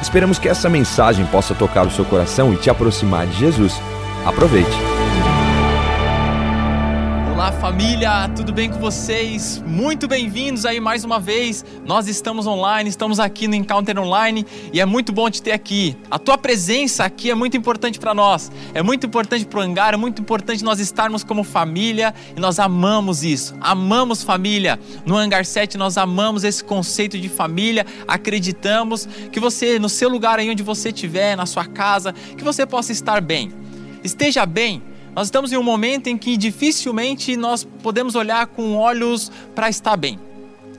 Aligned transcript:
Esperamos 0.00 0.38
que 0.38 0.48
essa 0.48 0.68
mensagem 0.68 1.26
possa 1.26 1.54
tocar 1.54 1.86
o 1.86 1.90
seu 1.90 2.04
coração 2.04 2.52
e 2.52 2.56
te 2.56 2.70
aproximar 2.70 3.26
de 3.26 3.38
Jesus. 3.38 3.80
Aproveite. 4.24 4.99
Olá 7.40 7.52
família, 7.52 8.28
tudo 8.36 8.52
bem 8.52 8.68
com 8.68 8.78
vocês? 8.78 9.62
Muito 9.66 10.06
bem-vindos 10.06 10.66
aí 10.66 10.78
mais 10.78 11.04
uma 11.04 11.18
vez. 11.18 11.64
Nós 11.86 12.06
estamos 12.06 12.46
online, 12.46 12.90
estamos 12.90 13.18
aqui 13.18 13.48
no 13.48 13.54
Encounter 13.54 13.98
Online 13.98 14.44
e 14.74 14.78
é 14.78 14.84
muito 14.84 15.10
bom 15.10 15.30
te 15.30 15.40
ter 15.40 15.52
aqui. 15.52 15.96
A 16.10 16.18
tua 16.18 16.36
presença 16.36 17.02
aqui 17.02 17.30
é 17.30 17.34
muito 17.34 17.56
importante 17.56 17.98
para 17.98 18.12
nós, 18.12 18.52
é 18.74 18.82
muito 18.82 19.06
importante 19.06 19.46
para 19.46 19.58
o 19.58 19.62
Hangar, 19.62 19.94
é 19.94 19.96
muito 19.96 20.20
importante 20.20 20.62
nós 20.62 20.80
estarmos 20.80 21.24
como 21.24 21.42
família 21.42 22.14
e 22.36 22.38
nós 22.38 22.58
amamos 22.58 23.24
isso. 23.24 23.56
Amamos 23.58 24.22
família. 24.22 24.78
No 25.06 25.16
Hangar 25.16 25.46
7 25.46 25.78
nós 25.78 25.96
amamos 25.96 26.44
esse 26.44 26.62
conceito 26.62 27.18
de 27.18 27.30
família, 27.30 27.86
acreditamos 28.06 29.08
que 29.32 29.40
você, 29.40 29.78
no 29.78 29.88
seu 29.88 30.10
lugar 30.10 30.38
aí 30.38 30.50
onde 30.50 30.62
você 30.62 30.90
estiver, 30.90 31.38
na 31.38 31.46
sua 31.46 31.64
casa, 31.64 32.12
que 32.12 32.44
você 32.44 32.66
possa 32.66 32.92
estar 32.92 33.18
bem. 33.22 33.50
Esteja 34.04 34.44
bem 34.44 34.89
nós 35.14 35.26
estamos 35.26 35.52
em 35.52 35.56
um 35.56 35.62
momento 35.62 36.06
em 36.06 36.16
que 36.16 36.36
dificilmente 36.36 37.36
nós 37.36 37.64
podemos 37.82 38.14
olhar 38.14 38.46
com 38.46 38.76
olhos 38.76 39.30
para 39.54 39.68
estar 39.68 39.96
bem 39.96 40.18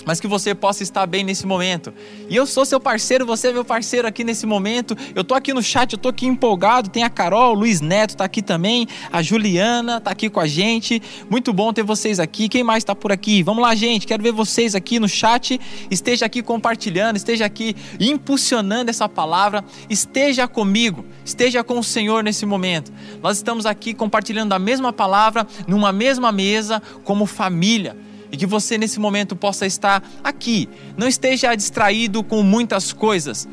mas 0.05 0.19
que 0.19 0.27
você 0.27 0.53
possa 0.53 0.83
estar 0.83 1.05
bem 1.05 1.23
nesse 1.23 1.45
momento. 1.45 1.93
E 2.29 2.35
eu 2.35 2.45
sou 2.45 2.65
seu 2.65 2.79
parceiro, 2.79 3.25
você 3.25 3.49
é 3.49 3.53
meu 3.53 3.65
parceiro 3.65 4.07
aqui 4.07 4.23
nesse 4.23 4.45
momento. 4.45 4.95
Eu 5.15 5.23
tô 5.23 5.33
aqui 5.33 5.53
no 5.53 5.61
chat, 5.61 5.93
eu 5.93 5.99
tô 5.99 6.09
aqui 6.09 6.25
empolgado. 6.25 6.89
Tem 6.89 7.03
a 7.03 7.09
Carol, 7.09 7.55
o 7.55 7.59
Luiz 7.59 7.81
Neto 7.81 8.17
tá 8.17 8.25
aqui 8.25 8.41
também, 8.41 8.87
a 9.11 9.21
Juliana 9.21 9.99
tá 9.99 10.11
aqui 10.11 10.29
com 10.29 10.39
a 10.39 10.47
gente. 10.47 11.01
Muito 11.29 11.53
bom 11.53 11.71
ter 11.73 11.83
vocês 11.83 12.19
aqui. 12.19 12.49
Quem 12.49 12.63
mais 12.63 12.83
tá 12.83 12.95
por 12.95 13.11
aqui? 13.11 13.43
Vamos 13.43 13.61
lá, 13.61 13.75
gente. 13.75 14.07
Quero 14.07 14.23
ver 14.23 14.31
vocês 14.31 14.75
aqui 14.75 14.99
no 14.99 15.07
chat. 15.07 15.59
Esteja 15.89 16.25
aqui 16.25 16.41
compartilhando, 16.41 17.17
esteja 17.17 17.45
aqui 17.45 17.75
impulsionando 17.99 18.89
essa 18.89 19.07
palavra. 19.07 19.63
Esteja 19.89 20.47
comigo, 20.47 21.05
esteja 21.23 21.63
com 21.63 21.79
o 21.79 21.83
Senhor 21.83 22.23
nesse 22.23 22.45
momento. 22.45 22.91
Nós 23.21 23.37
estamos 23.37 23.65
aqui 23.65 23.93
compartilhando 23.93 24.53
a 24.53 24.59
mesma 24.59 24.91
palavra 24.91 25.47
numa 25.67 25.91
mesma 25.91 26.31
mesa 26.31 26.81
como 27.03 27.25
família 27.25 27.95
e 28.31 28.37
que 28.37 28.45
você 28.45 28.77
nesse 28.77 28.99
momento 28.99 29.35
possa 29.35 29.65
estar 29.65 30.03
aqui. 30.23 30.69
Não 30.97 31.07
esteja 31.07 31.53
distraído 31.53 32.23
com 32.23 32.41
muitas 32.41 32.93
coisas. 32.93 33.47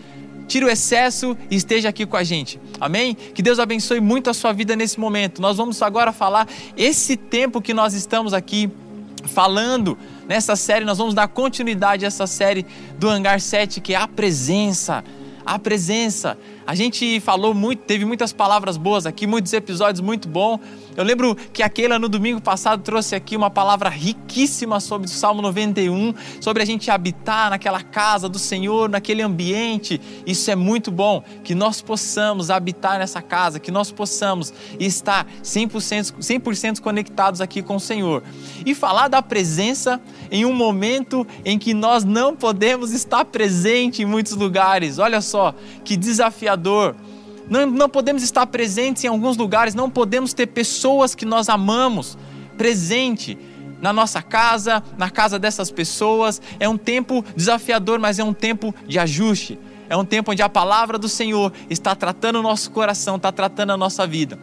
Tire 0.46 0.64
o 0.64 0.68
excesso 0.70 1.36
e 1.50 1.56
esteja 1.56 1.90
aqui 1.90 2.06
com 2.06 2.16
a 2.16 2.24
gente. 2.24 2.58
Amém? 2.80 3.14
Que 3.14 3.42
Deus 3.42 3.58
abençoe 3.58 4.00
muito 4.00 4.30
a 4.30 4.34
sua 4.34 4.52
vida 4.52 4.74
nesse 4.74 4.98
momento. 4.98 5.42
Nós 5.42 5.56
vamos 5.56 5.82
agora 5.82 6.12
falar 6.12 6.48
esse 6.76 7.16
tempo 7.16 7.60
que 7.60 7.74
nós 7.74 7.92
estamos 7.92 8.32
aqui 8.32 8.70
falando 9.26 9.98
nessa 10.26 10.56
série, 10.56 10.84
nós 10.84 10.96
vamos 10.98 11.14
dar 11.14 11.28
continuidade 11.28 12.04
a 12.04 12.08
essa 12.08 12.26
série 12.26 12.64
do 12.98 13.08
Hangar 13.08 13.40
7, 13.40 13.80
que 13.80 13.94
é 13.94 13.96
a 13.96 14.08
presença. 14.08 15.04
A 15.44 15.58
presença. 15.58 16.38
A 16.68 16.74
gente 16.74 17.18
falou 17.20 17.54
muito, 17.54 17.84
teve 17.84 18.04
muitas 18.04 18.30
palavras 18.30 18.76
boas 18.76 19.06
aqui, 19.06 19.26
muitos 19.26 19.54
episódios 19.54 20.02
muito 20.02 20.28
bons. 20.28 20.60
Eu 20.94 21.02
lembro 21.02 21.34
que 21.34 21.62
a 21.62 21.68
Keila 21.68 21.98
no 21.98 22.10
domingo 22.10 22.42
passado 22.42 22.82
trouxe 22.82 23.14
aqui 23.14 23.38
uma 23.38 23.48
palavra 23.48 23.88
riquíssima 23.88 24.78
sobre 24.78 25.06
o 25.06 25.10
Salmo 25.10 25.40
91, 25.40 26.12
sobre 26.42 26.62
a 26.62 26.66
gente 26.66 26.90
habitar 26.90 27.48
naquela 27.48 27.82
casa 27.82 28.28
do 28.28 28.38
Senhor, 28.38 28.90
naquele 28.90 29.22
ambiente. 29.22 29.98
Isso 30.26 30.50
é 30.50 30.54
muito 30.54 30.90
bom, 30.90 31.22
que 31.42 31.54
nós 31.54 31.80
possamos 31.80 32.50
habitar 32.50 32.98
nessa 32.98 33.22
casa, 33.22 33.58
que 33.58 33.70
nós 33.70 33.90
possamos 33.90 34.52
estar 34.78 35.26
100%, 35.42 36.20
100 36.20 36.74
conectados 36.82 37.40
aqui 37.40 37.62
com 37.62 37.76
o 37.76 37.80
Senhor. 37.80 38.22
E 38.66 38.74
falar 38.74 39.08
da 39.08 39.22
presença 39.22 39.98
em 40.30 40.44
um 40.44 40.52
momento 40.52 41.26
em 41.46 41.58
que 41.58 41.72
nós 41.72 42.04
não 42.04 42.36
podemos 42.36 42.92
estar 42.92 43.24
presente 43.24 44.02
em 44.02 44.04
muitos 44.04 44.34
lugares. 44.34 44.98
Olha 44.98 45.22
só, 45.22 45.54
que 45.82 45.96
desafiador 45.96 46.57
não, 47.48 47.66
não 47.66 47.88
podemos 47.88 48.22
estar 48.22 48.46
presentes 48.46 49.04
em 49.04 49.08
alguns 49.08 49.36
lugares, 49.36 49.74
não 49.74 49.88
podemos 49.88 50.32
ter 50.34 50.46
pessoas 50.48 51.14
que 51.14 51.24
nós 51.24 51.48
amamos 51.48 52.18
presente 52.56 53.38
na 53.80 53.92
nossa 53.92 54.20
casa, 54.20 54.82
na 54.96 55.08
casa 55.08 55.38
dessas 55.38 55.70
pessoas. 55.70 56.42
É 56.60 56.68
um 56.68 56.76
tempo 56.76 57.24
desafiador, 57.34 57.98
mas 57.98 58.18
é 58.18 58.24
um 58.24 58.34
tempo 58.34 58.74
de 58.86 58.98
ajuste. 58.98 59.58
É 59.88 59.96
um 59.96 60.04
tempo 60.04 60.32
onde 60.32 60.42
a 60.42 60.48
palavra 60.48 60.98
do 60.98 61.08
Senhor 61.08 61.52
está 61.70 61.94
tratando 61.94 62.40
o 62.40 62.42
nosso 62.42 62.70
coração, 62.70 63.16
está 63.16 63.32
tratando 63.32 63.70
a 63.70 63.76
nossa 63.76 64.06
vida. 64.06 64.38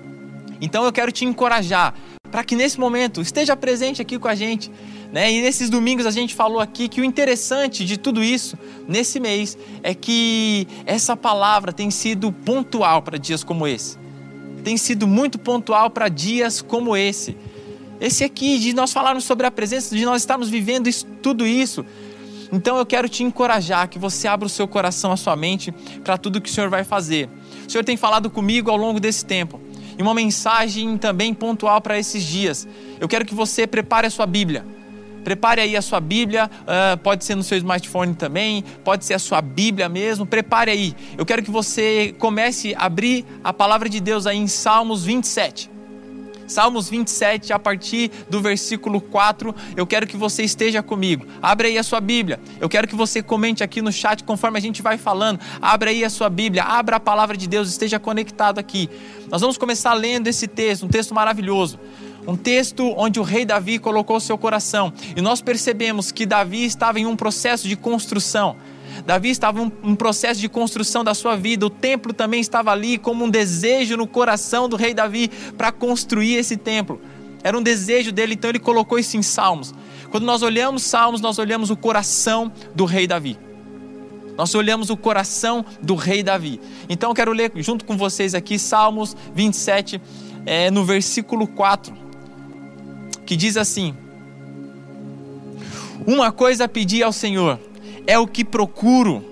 Então 0.59 0.83
eu 0.83 0.91
quero 0.91 1.11
te 1.11 1.25
encorajar 1.25 1.93
para 2.35 2.43
que 2.43 2.53
nesse 2.53 2.77
momento 2.77 3.21
esteja 3.21 3.55
presente 3.55 4.01
aqui 4.01 4.19
com 4.19 4.27
a 4.27 4.35
gente. 4.35 4.69
Né? 5.09 5.31
E 5.31 5.41
nesses 5.41 5.69
domingos 5.69 6.05
a 6.05 6.11
gente 6.11 6.35
falou 6.35 6.59
aqui 6.59 6.89
que 6.89 6.99
o 6.99 7.03
interessante 7.05 7.85
de 7.85 7.95
tudo 7.95 8.21
isso, 8.21 8.57
nesse 8.89 9.21
mês, 9.21 9.57
é 9.81 9.95
que 9.95 10.67
essa 10.85 11.15
palavra 11.15 11.71
tem 11.71 11.89
sido 11.89 12.33
pontual 12.33 13.01
para 13.01 13.17
dias 13.17 13.41
como 13.41 13.65
esse. 13.65 13.97
Tem 14.65 14.75
sido 14.75 15.07
muito 15.07 15.39
pontual 15.39 15.89
para 15.89 16.09
dias 16.09 16.61
como 16.61 16.97
esse. 16.97 17.37
Esse 18.01 18.25
aqui, 18.25 18.59
de 18.59 18.73
nós 18.73 18.91
falarmos 18.91 19.23
sobre 19.23 19.47
a 19.47 19.51
presença, 19.51 19.95
de 19.95 20.03
nós 20.03 20.21
estarmos 20.21 20.49
vivendo 20.49 20.89
isso, 20.89 21.05
tudo 21.21 21.47
isso. 21.47 21.85
Então 22.51 22.77
eu 22.77 22.85
quero 22.85 23.07
te 23.07 23.23
encorajar 23.23 23.87
que 23.87 23.97
você 23.97 24.27
abra 24.27 24.45
o 24.45 24.49
seu 24.49 24.67
coração, 24.67 25.13
a 25.13 25.15
sua 25.15 25.37
mente 25.37 25.71
para 26.03 26.17
tudo 26.17 26.41
que 26.41 26.49
o 26.49 26.53
Senhor 26.53 26.69
vai 26.69 26.83
fazer. 26.83 27.29
O 27.65 27.71
Senhor 27.71 27.85
tem 27.85 27.95
falado 27.95 28.29
comigo 28.29 28.69
ao 28.69 28.75
longo 28.75 28.99
desse 28.99 29.25
tempo. 29.25 29.64
E 29.97 30.01
uma 30.01 30.13
mensagem 30.13 30.97
também 30.97 31.33
pontual 31.33 31.81
para 31.81 31.97
esses 31.97 32.23
dias. 32.23 32.67
Eu 32.99 33.07
quero 33.07 33.25
que 33.25 33.33
você 33.33 33.65
prepare 33.65 34.07
a 34.07 34.09
sua 34.09 34.25
Bíblia 34.25 34.75
Prepare 35.25 35.59
aí 35.59 35.75
a 35.75 35.81
sua 35.81 35.99
Bíblia, 35.99 36.47
pode 37.01 37.25
ser 37.25 37.33
no 37.33 37.41
seu 37.41 37.57
smartphone 37.57 38.13
também, 38.13 38.63
pode 38.83 39.03
ser 39.03 39.15
a 39.15 39.19
sua 39.19 39.41
Bíblia 39.41 39.89
mesmo. 39.89 40.23
Prepare 40.23 40.69
aí. 40.69 40.95
Eu 41.17 41.25
quero 41.25 41.41
que 41.41 41.49
você 41.49 42.13
comece 42.19 42.75
a 42.75 42.85
abrir 42.85 43.25
a 43.43 43.51
palavra 43.51 43.89
de 43.89 43.99
Deus 43.99 44.27
aí 44.27 44.37
em 44.37 44.45
Salmos 44.45 45.03
27. 45.03 45.71
Salmos 46.47 46.89
27, 46.89 47.53
a 47.53 47.59
partir 47.59 48.11
do 48.29 48.41
versículo 48.41 49.01
4, 49.01 49.55
eu 49.75 49.85
quero 49.85 50.05
que 50.07 50.17
você 50.17 50.43
esteja 50.43 50.83
comigo. 50.83 51.25
Abre 51.41 51.69
aí 51.69 51.77
a 51.77 51.83
sua 51.83 51.99
Bíblia. 51.99 52.39
Eu 52.59 52.69
quero 52.69 52.87
que 52.87 52.95
você 52.95 53.21
comente 53.21 53.63
aqui 53.63 53.81
no 53.81 53.91
chat 53.91 54.23
conforme 54.23 54.57
a 54.57 54.61
gente 54.61 54.81
vai 54.81 54.97
falando. 54.97 55.39
Abre 55.61 55.89
aí 55.89 56.03
a 56.03 56.09
sua 56.09 56.29
Bíblia, 56.29 56.63
abra 56.63 56.97
a 56.97 56.99
palavra 56.99 57.35
de 57.35 57.47
Deus, 57.47 57.69
esteja 57.69 57.99
conectado 57.99 58.59
aqui. 58.59 58.89
Nós 59.29 59.41
vamos 59.41 59.57
começar 59.57 59.93
lendo 59.93 60.27
esse 60.27 60.47
texto, 60.47 60.85
um 60.85 60.89
texto 60.89 61.13
maravilhoso. 61.13 61.79
Um 62.27 62.35
texto 62.35 62.93
onde 62.97 63.19
o 63.19 63.23
rei 63.23 63.45
Davi 63.45 63.77
colocou 63.77 64.19
seu 64.19 64.37
coração. 64.37 64.91
E 65.15 65.21
nós 65.21 65.41
percebemos 65.41 66.11
que 66.11 66.25
Davi 66.25 66.65
estava 66.65 66.99
em 66.99 67.05
um 67.05 67.15
processo 67.15 67.67
de 67.67 67.75
construção. 67.75 68.55
Davi 69.05 69.29
estava 69.29 69.61
em 69.61 69.71
um 69.83 69.95
processo 69.95 70.39
de 70.39 70.47
construção 70.47 71.03
da 71.03 71.13
sua 71.13 71.35
vida. 71.35 71.65
O 71.65 71.69
templo 71.69 72.13
também 72.13 72.39
estava 72.39 72.71
ali 72.71 72.97
como 72.97 73.25
um 73.25 73.29
desejo 73.29 73.97
no 73.97 74.05
coração 74.05 74.69
do 74.69 74.75
rei 74.75 74.93
Davi 74.93 75.29
para 75.57 75.71
construir 75.71 76.35
esse 76.35 76.55
templo. 76.55 77.01
Era 77.43 77.57
um 77.57 77.61
desejo 77.61 78.11
dele, 78.11 78.33
então 78.33 78.49
ele 78.49 78.59
colocou 78.59 78.99
isso 78.99 79.17
em 79.17 79.21
Salmos. 79.21 79.73
Quando 80.11 80.23
nós 80.23 80.41
olhamos 80.41 80.83
Salmos, 80.83 81.21
nós 81.21 81.39
olhamos 81.39 81.69
o 81.69 81.75
coração 81.75 82.51
do 82.75 82.85
rei 82.85 83.07
Davi. 83.07 83.37
Nós 84.37 84.53
olhamos 84.53 84.89
o 84.89 84.97
coração 84.97 85.65
do 85.81 85.95
rei 85.95 86.21
Davi. 86.21 86.59
Então 86.89 87.09
eu 87.09 87.15
quero 87.15 87.31
ler 87.31 87.51
junto 87.55 87.85
com 87.85 87.97
vocês 87.97 88.35
aqui 88.35 88.59
Salmos 88.59 89.15
27, 89.33 90.01
é, 90.45 90.69
no 90.69 90.83
versículo 90.83 91.47
4 91.47 92.05
que 93.25 93.35
diz 93.35 93.57
assim: 93.57 93.95
Uma 96.05 96.31
coisa 96.31 96.67
pedi 96.67 97.01
ao 97.01 97.11
Senhor, 97.11 97.59
é 98.07 98.17
o 98.17 98.27
que 98.27 98.43
procuro, 98.43 99.23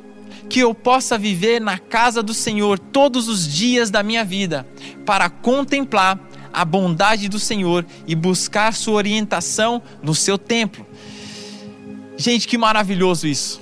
que 0.49 0.59
eu 0.59 0.73
possa 0.73 1.17
viver 1.17 1.59
na 1.59 1.77
casa 1.77 2.21
do 2.21 2.33
Senhor 2.33 2.77
todos 2.77 3.27
os 3.27 3.47
dias 3.47 3.89
da 3.89 4.03
minha 4.03 4.23
vida, 4.23 4.67
para 5.05 5.29
contemplar 5.29 6.19
a 6.51 6.63
bondade 6.63 7.27
do 7.27 7.39
Senhor 7.39 7.85
e 8.05 8.13
buscar 8.13 8.73
sua 8.73 8.95
orientação 8.95 9.81
no 10.01 10.13
seu 10.13 10.37
templo. 10.37 10.85
Gente, 12.15 12.47
que 12.47 12.57
maravilhoso 12.57 13.27
isso! 13.27 13.61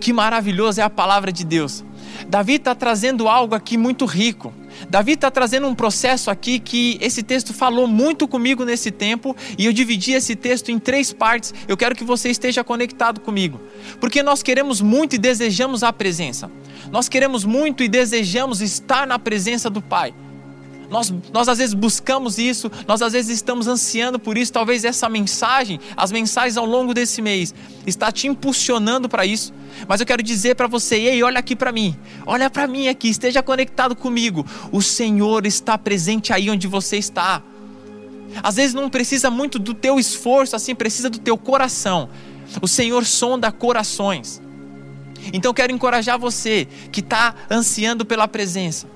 Que 0.00 0.12
maravilhoso 0.12 0.80
é 0.80 0.84
a 0.84 0.90
palavra 0.90 1.32
de 1.32 1.44
Deus. 1.44 1.82
Davi 2.28 2.54
está 2.54 2.74
trazendo 2.74 3.28
algo 3.28 3.54
aqui 3.54 3.76
muito 3.76 4.04
rico. 4.04 4.52
Davi 4.88 5.12
está 5.12 5.30
trazendo 5.30 5.66
um 5.66 5.74
processo 5.74 6.30
aqui 6.30 6.58
que 6.58 6.98
esse 7.00 7.22
texto 7.22 7.52
falou 7.52 7.86
muito 7.86 8.28
comigo 8.28 8.64
nesse 8.64 8.90
tempo 8.90 9.36
e 9.58 9.66
eu 9.66 9.72
dividi 9.72 10.12
esse 10.12 10.36
texto 10.36 10.70
em 10.70 10.78
três 10.78 11.12
partes. 11.12 11.54
Eu 11.66 11.76
quero 11.76 11.94
que 11.94 12.04
você 12.04 12.30
esteja 12.30 12.62
conectado 12.62 13.20
comigo, 13.20 13.60
porque 14.00 14.22
nós 14.22 14.42
queremos 14.42 14.80
muito 14.80 15.14
e 15.14 15.18
desejamos 15.18 15.82
a 15.82 15.92
presença. 15.92 16.50
Nós 16.90 17.08
queremos 17.08 17.44
muito 17.44 17.82
e 17.82 17.88
desejamos 17.88 18.60
estar 18.60 19.06
na 19.06 19.18
presença 19.18 19.68
do 19.68 19.82
Pai. 19.82 20.14
Nós, 20.88 21.12
nós 21.32 21.48
às 21.48 21.58
vezes 21.58 21.74
buscamos 21.74 22.38
isso, 22.38 22.70
nós 22.86 23.02
às 23.02 23.12
vezes 23.12 23.30
estamos 23.36 23.66
ansiando 23.66 24.18
por 24.18 24.38
isso. 24.38 24.52
Talvez 24.52 24.84
essa 24.84 25.08
mensagem, 25.08 25.80
as 25.96 26.12
mensagens 26.12 26.56
ao 26.56 26.64
longo 26.64 26.94
desse 26.94 27.20
mês, 27.20 27.54
está 27.86 28.12
te 28.12 28.26
impulsionando 28.28 29.08
para 29.08 29.26
isso. 29.26 29.52
Mas 29.88 30.00
eu 30.00 30.06
quero 30.06 30.22
dizer 30.22 30.54
para 30.54 30.66
você, 30.66 30.96
ei, 30.96 31.22
olha 31.22 31.38
aqui 31.38 31.56
para 31.56 31.72
mim, 31.72 31.96
olha 32.24 32.48
para 32.48 32.66
mim 32.66 32.88
aqui, 32.88 33.08
esteja 33.08 33.42
conectado 33.42 33.96
comigo. 33.96 34.46
O 34.70 34.80
Senhor 34.80 35.44
está 35.44 35.76
presente 35.76 36.32
aí 36.32 36.48
onde 36.50 36.66
você 36.66 36.96
está. 36.96 37.42
Às 38.42 38.56
vezes 38.56 38.74
não 38.74 38.88
precisa 38.88 39.30
muito 39.30 39.58
do 39.58 39.74
teu 39.74 39.98
esforço, 39.98 40.54
assim, 40.54 40.74
precisa 40.74 41.10
do 41.10 41.18
teu 41.18 41.36
coração. 41.36 42.08
O 42.60 42.68
Senhor 42.68 43.04
sonda 43.04 43.50
corações. 43.50 44.40
Então 45.32 45.52
quero 45.52 45.72
encorajar 45.72 46.18
você 46.18 46.68
que 46.92 47.00
está 47.00 47.34
ansiando 47.50 48.04
pela 48.04 48.28
presença. 48.28 48.95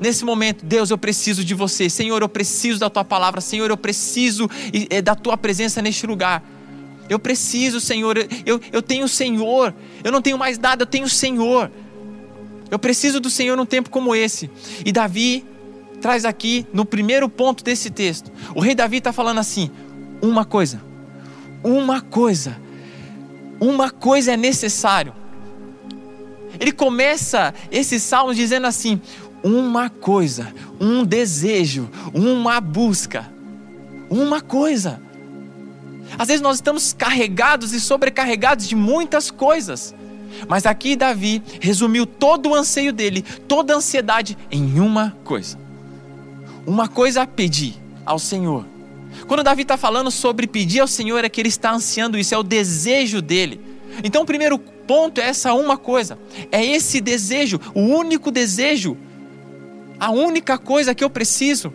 Nesse 0.00 0.24
momento, 0.24 0.64
Deus, 0.64 0.90
eu 0.90 0.98
preciso 0.98 1.44
de 1.44 1.54
você. 1.54 1.88
Senhor, 1.88 2.20
eu 2.20 2.28
preciso 2.28 2.80
da 2.80 2.90
tua 2.90 3.04
palavra. 3.04 3.40
Senhor, 3.40 3.70
eu 3.70 3.76
preciso 3.76 4.48
eh, 4.90 5.00
da 5.00 5.14
tua 5.14 5.36
presença 5.36 5.80
neste 5.80 6.06
lugar. 6.06 6.42
Eu 7.08 7.18
preciso, 7.18 7.80
Senhor. 7.80 8.16
Eu, 8.44 8.60
eu 8.72 8.82
tenho 8.82 9.04
o 9.04 9.08
Senhor. 9.08 9.74
Eu 10.02 10.10
não 10.10 10.22
tenho 10.22 10.38
mais 10.38 10.58
nada, 10.58 10.82
eu 10.82 10.86
tenho 10.86 11.04
o 11.04 11.10
Senhor. 11.10 11.70
Eu 12.70 12.78
preciso 12.78 13.20
do 13.20 13.30
Senhor 13.30 13.56
num 13.56 13.66
tempo 13.66 13.90
como 13.90 14.14
esse. 14.14 14.50
E 14.84 14.90
Davi 14.90 15.44
traz 16.00 16.24
aqui 16.24 16.66
no 16.72 16.84
primeiro 16.84 17.28
ponto 17.28 17.62
desse 17.62 17.90
texto. 17.90 18.32
O 18.54 18.60
rei 18.60 18.74
Davi 18.74 18.98
está 18.98 19.12
falando 19.12 19.38
assim: 19.38 19.70
uma 20.20 20.44
coisa, 20.44 20.82
uma 21.62 22.00
coisa, 22.00 22.56
uma 23.60 23.90
coisa 23.90 24.32
é 24.32 24.36
necessário. 24.36 25.14
Ele 26.58 26.72
começa 26.72 27.52
esse 27.70 27.98
salmo 27.98 28.34
dizendo 28.34 28.66
assim: 28.66 29.00
uma 29.44 29.90
coisa, 29.90 30.54
um 30.80 31.04
desejo, 31.04 31.90
uma 32.14 32.60
busca, 32.62 33.30
uma 34.08 34.40
coisa. 34.40 35.00
Às 36.18 36.28
vezes 36.28 36.40
nós 36.40 36.56
estamos 36.56 36.94
carregados 36.94 37.74
e 37.74 37.80
sobrecarregados 37.80 38.66
de 38.66 38.74
muitas 38.74 39.30
coisas. 39.30 39.94
Mas 40.48 40.64
aqui 40.64 40.96
Davi 40.96 41.42
resumiu 41.60 42.06
todo 42.06 42.48
o 42.50 42.54
anseio 42.54 42.92
dele, 42.92 43.22
toda 43.46 43.74
a 43.74 43.76
ansiedade 43.76 44.36
em 44.50 44.80
uma 44.80 45.14
coisa. 45.24 45.58
Uma 46.66 46.88
coisa 46.88 47.22
a 47.22 47.26
pedir 47.26 47.74
ao 48.04 48.18
Senhor. 48.18 48.66
Quando 49.28 49.44
Davi 49.44 49.62
está 49.62 49.76
falando 49.76 50.10
sobre 50.10 50.46
pedir 50.46 50.80
ao 50.80 50.88
Senhor, 50.88 51.22
é 51.24 51.28
que 51.28 51.40
ele 51.40 51.48
está 51.48 51.72
ansiando 51.72 52.18
isso, 52.18 52.34
é 52.34 52.38
o 52.38 52.42
desejo 52.42 53.20
dele. 53.20 53.60
Então 54.02 54.22
o 54.22 54.26
primeiro 54.26 54.58
ponto 54.58 55.20
é 55.20 55.28
essa 55.28 55.54
uma 55.54 55.76
coisa, 55.76 56.18
é 56.50 56.64
esse 56.64 57.00
desejo, 57.00 57.60
o 57.74 57.80
único 57.80 58.30
desejo, 58.30 58.96
a 60.04 60.10
única 60.10 60.58
coisa 60.58 60.94
que 60.94 61.04
eu 61.04 61.10
preciso 61.10 61.72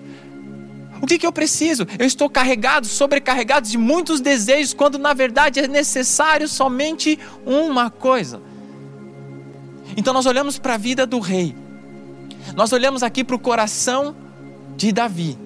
o 1.02 1.08
que, 1.08 1.18
que 1.18 1.26
eu 1.26 1.32
preciso? 1.32 1.88
Eu 1.98 2.06
estou 2.06 2.30
carregado, 2.30 2.86
sobrecarregado 2.86 3.68
de 3.68 3.78
muitos 3.78 4.20
desejos, 4.20 4.74
quando 4.74 5.00
na 5.00 5.14
verdade 5.14 5.60
é 5.60 5.68
necessário 5.68 6.48
somente 6.48 7.18
uma 7.46 7.90
coisa. 7.90 8.42
Então 9.96 10.14
nós 10.14 10.26
olhamos 10.26 10.60
para 10.60 10.76
a 10.76 10.78
vida 10.78 11.06
do 11.06 11.20
rei, 11.20 11.56
nós 12.56 12.72
olhamos 12.74 13.02
aqui 13.02 13.24
para 13.24 13.36
o 13.36 13.40
coração 13.40 14.16
de 14.76 14.92
Davi. 14.92 15.38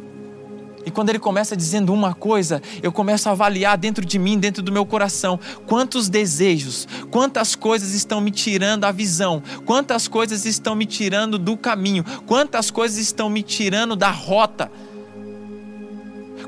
E 0.85 0.91
quando 0.91 1.09
ele 1.09 1.19
começa 1.19 1.55
dizendo 1.55 1.93
uma 1.93 2.13
coisa, 2.13 2.61
eu 2.81 2.91
começo 2.91 3.29
a 3.29 3.31
avaliar 3.31 3.77
dentro 3.77 4.05
de 4.05 4.19
mim, 4.19 4.37
dentro 4.37 4.61
do 4.61 4.71
meu 4.71 4.85
coração, 4.85 5.39
quantos 5.65 6.09
desejos, 6.09 6.87
quantas 7.09 7.55
coisas 7.55 7.93
estão 7.93 8.19
me 8.19 8.31
tirando 8.31 8.83
a 8.85 8.91
visão, 8.91 9.41
quantas 9.65 10.07
coisas 10.07 10.45
estão 10.45 10.75
me 10.75 10.85
tirando 10.85 11.37
do 11.37 11.55
caminho, 11.55 12.03
quantas 12.25 12.69
coisas 12.69 12.97
estão 12.97 13.29
me 13.29 13.41
tirando 13.41 13.95
da 13.95 14.11
rota 14.11 14.69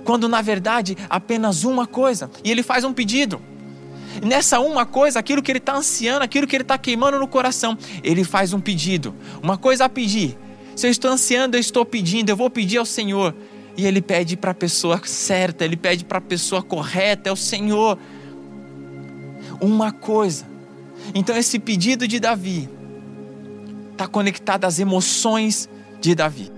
quando 0.05 0.29
na 0.29 0.41
verdade 0.41 0.95
apenas 1.09 1.63
uma 1.63 1.87
coisa, 1.87 2.29
e 2.43 2.51
ele 2.51 2.63
faz 2.63 2.83
um 2.85 2.93
pedido. 2.93 3.41
nessa 4.23 4.61
uma 4.61 4.85
coisa, 4.85 5.19
aquilo 5.19 5.43
que 5.43 5.51
ele 5.51 5.59
está 5.59 5.75
ansiando, 5.75 6.23
aquilo 6.23 6.47
que 6.47 6.55
ele 6.55 6.63
está 6.63 6.77
queimando 6.77 7.19
no 7.19 7.27
coração, 7.27 7.77
ele 8.01 8.23
faz 8.23 8.53
um 8.53 8.61
pedido, 8.61 9.13
uma 9.43 9.57
coisa 9.57 9.85
a 9.85 9.89
pedir. 9.89 10.37
Se 10.73 10.87
eu 10.87 10.91
estou 10.91 11.11
ansiando, 11.11 11.57
eu 11.57 11.59
estou 11.59 11.83
pedindo, 11.83 12.29
eu 12.29 12.35
vou 12.35 12.49
pedir 12.49 12.77
ao 12.77 12.85
Senhor. 12.85 13.35
E 13.77 13.85
ele 13.85 14.01
pede 14.01 14.37
para 14.37 14.51
a 14.51 14.53
pessoa 14.53 15.01
certa, 15.03 15.65
ele 15.65 15.75
pede 15.75 16.05
para 16.05 16.19
a 16.19 16.21
pessoa 16.21 16.63
correta, 16.63 17.29
é 17.29 17.31
o 17.31 17.35
Senhor. 17.35 17.97
Uma 19.59 19.91
coisa. 19.91 20.45
Então, 21.13 21.35
esse 21.35 21.59
pedido 21.59 22.07
de 22.07 22.19
Davi 22.19 22.69
está 23.91 24.07
conectado 24.07 24.65
às 24.65 24.79
emoções 24.79 25.69
de 25.99 26.15
Davi. 26.15 26.54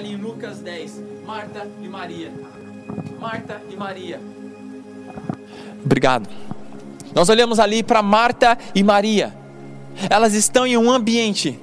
Ali 0.00 0.12
em 0.12 0.16
Lucas 0.16 0.58
10, 0.60 1.02
Marta 1.26 1.68
e 1.82 1.86
Maria. 1.86 2.32
Marta 3.20 3.60
e 3.70 3.76
Maria. 3.76 4.18
Obrigado. 5.84 6.26
Nós 7.14 7.28
olhamos 7.28 7.60
ali 7.60 7.82
para 7.82 8.02
Marta 8.02 8.56
e 8.74 8.82
Maria. 8.82 9.36
Elas 10.08 10.32
estão 10.32 10.66
em 10.66 10.76
um 10.78 10.90
ambiente, 10.90 11.60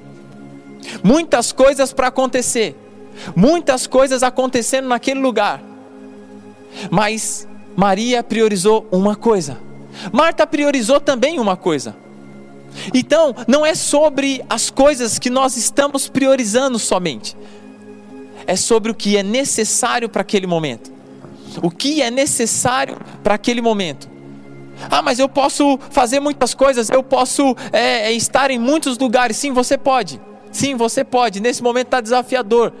muitas 1.02 1.50
coisas 1.50 1.92
para 1.92 2.06
acontecer, 2.06 2.76
muitas 3.34 3.88
coisas 3.88 4.22
acontecendo 4.22 4.86
naquele 4.86 5.18
lugar. 5.18 5.60
Mas 6.90 7.48
Maria 7.76 8.22
priorizou 8.22 8.86
uma 8.92 9.16
coisa. 9.16 9.58
Marta 10.12 10.46
priorizou 10.46 11.00
também 11.00 11.40
uma 11.40 11.56
coisa. 11.56 11.96
Então, 12.94 13.34
não 13.48 13.66
é 13.66 13.74
sobre 13.74 14.44
as 14.48 14.70
coisas 14.70 15.18
que 15.18 15.28
nós 15.28 15.56
estamos 15.56 16.08
priorizando 16.08 16.78
somente 16.78 17.36
é 18.48 18.56
sobre 18.56 18.90
o 18.90 18.94
que 18.94 19.14
é 19.14 19.22
necessário 19.22 20.08
para 20.08 20.22
aquele 20.22 20.46
momento. 20.46 20.90
O 21.62 21.70
que 21.70 22.00
é 22.00 22.10
necessário 22.10 22.96
para 23.22 23.34
aquele 23.34 23.60
momento. 23.60 24.08
Ah, 24.90 25.02
mas 25.02 25.18
eu 25.18 25.28
posso 25.28 25.78
fazer 25.90 26.18
muitas 26.18 26.54
coisas, 26.54 26.88
eu 26.88 27.02
posso 27.02 27.54
é, 27.70 28.08
é, 28.08 28.12
estar 28.12 28.50
em 28.50 28.58
muitos 28.58 28.96
lugares. 28.96 29.36
Sim, 29.36 29.52
você 29.52 29.76
pode. 29.76 30.18
Sim, 30.50 30.76
você 30.76 31.04
pode. 31.04 31.40
Nesse 31.40 31.62
momento 31.62 31.88
está 31.88 32.00
desafiador. 32.00 32.72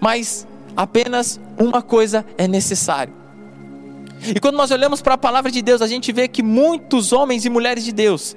Mas 0.00 0.46
apenas 0.74 1.38
uma 1.58 1.82
coisa 1.82 2.24
é 2.38 2.48
necessário. 2.48 3.12
E 4.34 4.40
quando 4.40 4.56
nós 4.56 4.70
olhamos 4.70 5.02
para 5.02 5.12
a 5.12 5.18
palavra 5.18 5.50
de 5.50 5.60
Deus, 5.60 5.82
a 5.82 5.86
gente 5.86 6.10
vê 6.10 6.26
que 6.26 6.42
muitos 6.42 7.12
homens 7.12 7.44
e 7.44 7.50
mulheres 7.50 7.84
de 7.84 7.92
Deus, 7.92 8.34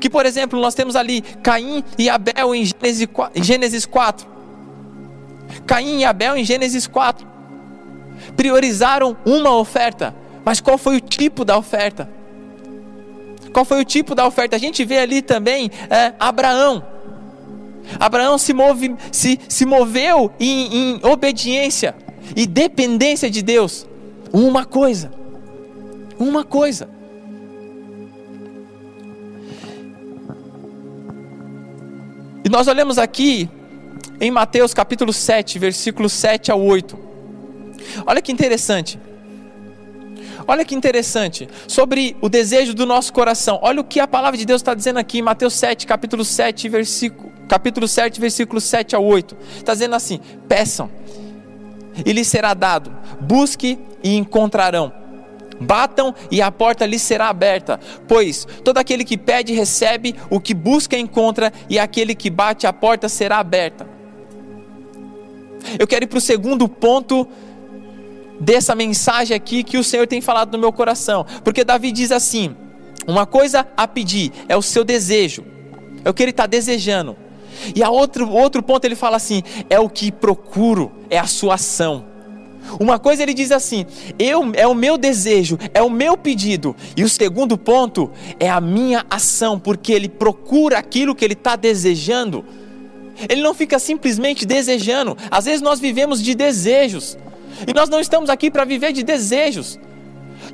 que 0.00 0.10
por 0.10 0.26
exemplo, 0.26 0.60
nós 0.60 0.74
temos 0.74 0.96
ali 0.96 1.22
Caim 1.42 1.84
e 1.96 2.08
Abel 2.08 2.52
em 2.52 2.64
Gênesis 3.36 3.86
4, 3.86 4.39
Caim 5.66 6.00
e 6.00 6.04
Abel 6.04 6.36
em 6.36 6.44
Gênesis 6.44 6.86
4 6.86 7.26
priorizaram 8.36 9.16
uma 9.24 9.56
oferta, 9.56 10.14
mas 10.44 10.60
qual 10.60 10.78
foi 10.78 10.96
o 10.96 11.00
tipo 11.00 11.44
da 11.44 11.56
oferta? 11.56 12.08
Qual 13.52 13.64
foi 13.64 13.80
o 13.80 13.84
tipo 13.84 14.14
da 14.14 14.26
oferta? 14.26 14.56
A 14.56 14.58
gente 14.58 14.84
vê 14.84 14.98
ali 14.98 15.22
também 15.22 15.70
é, 15.88 16.12
Abraão. 16.18 16.84
Abraão 17.98 18.38
se, 18.38 18.52
move, 18.52 18.94
se, 19.10 19.40
se 19.48 19.66
moveu 19.66 20.30
em, 20.38 20.92
em 20.92 21.00
obediência 21.02 21.94
e 22.36 22.46
dependência 22.46 23.28
de 23.28 23.42
Deus. 23.42 23.86
Uma 24.32 24.64
coisa. 24.64 25.10
Uma 26.18 26.44
coisa. 26.44 26.88
E 32.44 32.48
nós 32.48 32.68
olhamos 32.68 32.98
aqui 32.98 33.50
em 34.20 34.30
Mateus 34.30 34.74
capítulo 34.74 35.12
7, 35.12 35.58
versículos 35.58 36.12
7 36.12 36.52
a 36.52 36.54
8. 36.54 36.98
Olha 38.06 38.20
que 38.20 38.30
interessante. 38.30 39.00
Olha 40.46 40.64
que 40.64 40.74
interessante, 40.74 41.48
sobre 41.68 42.16
o 42.20 42.28
desejo 42.28 42.74
do 42.74 42.84
nosso 42.84 43.12
coração. 43.12 43.58
Olha 43.62 43.80
o 43.80 43.84
que 43.84 44.00
a 44.00 44.06
palavra 44.06 44.36
de 44.38 44.44
Deus 44.44 44.60
está 44.60 44.74
dizendo 44.74 44.98
aqui 44.98 45.18
em 45.18 45.22
Mateus 45.22 45.54
7, 45.54 45.86
capítulo 45.86 46.24
7, 46.24 46.68
versículo, 46.68 47.32
capítulo 47.48 47.86
7, 47.86 48.20
versículo 48.20 48.60
7 48.60 48.96
a 48.96 48.98
8. 48.98 49.36
Está 49.58 49.72
dizendo 49.72 49.94
assim: 49.94 50.18
peçam, 50.48 50.90
e 52.04 52.12
lhes 52.12 52.26
será 52.26 52.52
dado, 52.52 52.90
busque 53.20 53.78
e 54.02 54.16
encontrarão. 54.16 54.92
Batam 55.60 56.14
e 56.30 56.40
a 56.40 56.50
porta 56.50 56.86
lhes 56.86 57.02
será 57.02 57.28
aberta, 57.28 57.78
pois 58.08 58.46
todo 58.64 58.78
aquele 58.78 59.04
que 59.04 59.18
pede 59.18 59.52
recebe, 59.52 60.16
o 60.30 60.40
que 60.40 60.54
busca 60.54 60.98
encontra, 60.98 61.52
e 61.68 61.78
aquele 61.78 62.14
que 62.14 62.30
bate 62.30 62.66
a 62.66 62.72
porta 62.72 63.08
será 63.08 63.38
aberta. 63.38 63.99
Eu 65.78 65.86
quero 65.86 66.04
ir 66.04 66.08
para 66.08 66.18
o 66.18 66.20
segundo 66.20 66.68
ponto 66.68 67.26
dessa 68.40 68.74
mensagem 68.74 69.36
aqui 69.36 69.62
que 69.62 69.76
o 69.76 69.84
Senhor 69.84 70.06
tem 70.06 70.20
falado 70.20 70.52
no 70.52 70.58
meu 70.58 70.72
coração, 70.72 71.26
porque 71.44 71.64
Davi 71.64 71.92
diz 71.92 72.10
assim: 72.10 72.54
uma 73.06 73.26
coisa 73.26 73.66
a 73.76 73.86
pedir 73.86 74.32
é 74.48 74.56
o 74.56 74.62
seu 74.62 74.84
desejo, 74.84 75.44
é 76.04 76.08
o 76.08 76.14
que 76.14 76.22
ele 76.22 76.30
está 76.30 76.46
desejando, 76.46 77.16
e 77.74 77.82
a 77.82 77.90
outro, 77.90 78.28
outro 78.30 78.62
ponto 78.62 78.84
ele 78.84 78.96
fala 78.96 79.16
assim: 79.16 79.42
é 79.68 79.78
o 79.78 79.88
que 79.88 80.10
procuro, 80.10 80.90
é 81.10 81.18
a 81.18 81.26
sua 81.26 81.54
ação. 81.54 82.10
Uma 82.78 82.98
coisa 82.98 83.22
ele 83.22 83.34
diz 83.34 83.50
assim: 83.52 83.86
eu 84.18 84.52
é 84.54 84.66
o 84.66 84.74
meu 84.74 84.96
desejo, 84.96 85.58
é 85.74 85.82
o 85.82 85.90
meu 85.90 86.16
pedido. 86.16 86.76
E 86.96 87.02
o 87.02 87.08
segundo 87.08 87.56
ponto 87.56 88.10
é 88.38 88.48
a 88.48 88.60
minha 88.60 89.04
ação, 89.10 89.58
porque 89.58 89.92
ele 89.92 90.08
procura 90.08 90.78
aquilo 90.78 91.14
que 91.14 91.24
ele 91.24 91.34
está 91.34 91.56
desejando. 91.56 92.44
Ele 93.28 93.42
não 93.42 93.54
fica 93.54 93.78
simplesmente 93.78 94.46
desejando. 94.46 95.16
Às 95.30 95.44
vezes 95.44 95.60
nós 95.60 95.80
vivemos 95.80 96.22
de 96.22 96.34
desejos. 96.34 97.16
E 97.66 97.74
nós 97.74 97.88
não 97.88 98.00
estamos 98.00 98.30
aqui 98.30 98.50
para 98.50 98.64
viver 98.64 98.92
de 98.92 99.02
desejos. 99.02 99.78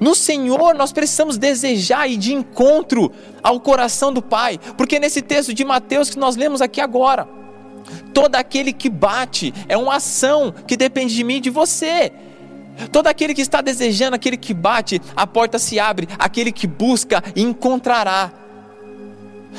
No 0.01 0.15
Senhor 0.15 0.75
nós 0.75 0.93
precisamos 0.93 1.39
desejar 1.39 2.09
e 2.09 2.17
de 2.17 2.35
encontro 2.35 3.13
ao 3.43 3.61
coração 3.61 4.13
do 4.13 4.21
Pai, 4.21 4.59
porque 4.77 4.99
nesse 4.99 5.23
texto 5.23 5.55
de 5.55 5.65
Mateus 5.65 6.11
que 6.11 6.19
nós 6.19 6.37
lemos 6.37 6.61
aqui 6.61 6.81
agora, 6.81 7.27
todo 8.13 8.35
aquele 8.35 8.73
que 8.73 8.91
bate 8.91 9.55
é 9.69 9.77
uma 9.77 9.97
ação 9.97 10.53
que 10.67 10.77
depende 10.77 11.15
de 11.15 11.25
mim 11.25 11.37
e 11.37 11.41
de 11.41 11.51
você. 11.51 12.13
Todo 12.93 13.07
aquele 13.07 13.33
que 13.33 13.41
está 13.41 13.63
desejando, 13.63 14.17
aquele 14.17 14.37
que 14.37 14.53
bate, 14.53 15.01
a 15.15 15.27
porta 15.27 15.59
se 15.59 15.81
abre, 15.81 16.07
aquele 16.19 16.53
que 16.53 16.67
busca 16.67 17.23
encontrará. 17.35 18.31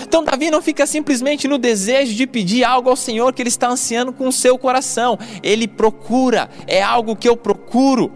Então 0.02 0.24
Davi 0.24 0.52
não 0.52 0.62
fica 0.62 0.86
simplesmente 0.86 1.48
no 1.48 1.58
desejo 1.58 2.14
de 2.14 2.28
pedir 2.28 2.64
algo 2.64 2.90
ao 2.90 2.96
Senhor 2.96 3.34
que 3.34 3.42
ele 3.42 3.50
está 3.50 3.70
ansiando 3.70 4.14
com 4.14 4.28
o 4.28 4.32
seu 4.32 4.58
coração. 4.58 5.18
Ele 5.42 5.68
procura, 5.68 6.50
é 6.66 6.82
algo 6.82 7.16
que 7.16 7.28
eu 7.28 7.38
procuro 7.38 8.12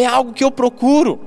é 0.00 0.06
algo 0.06 0.32
que 0.32 0.44
eu 0.44 0.50
procuro. 0.50 1.20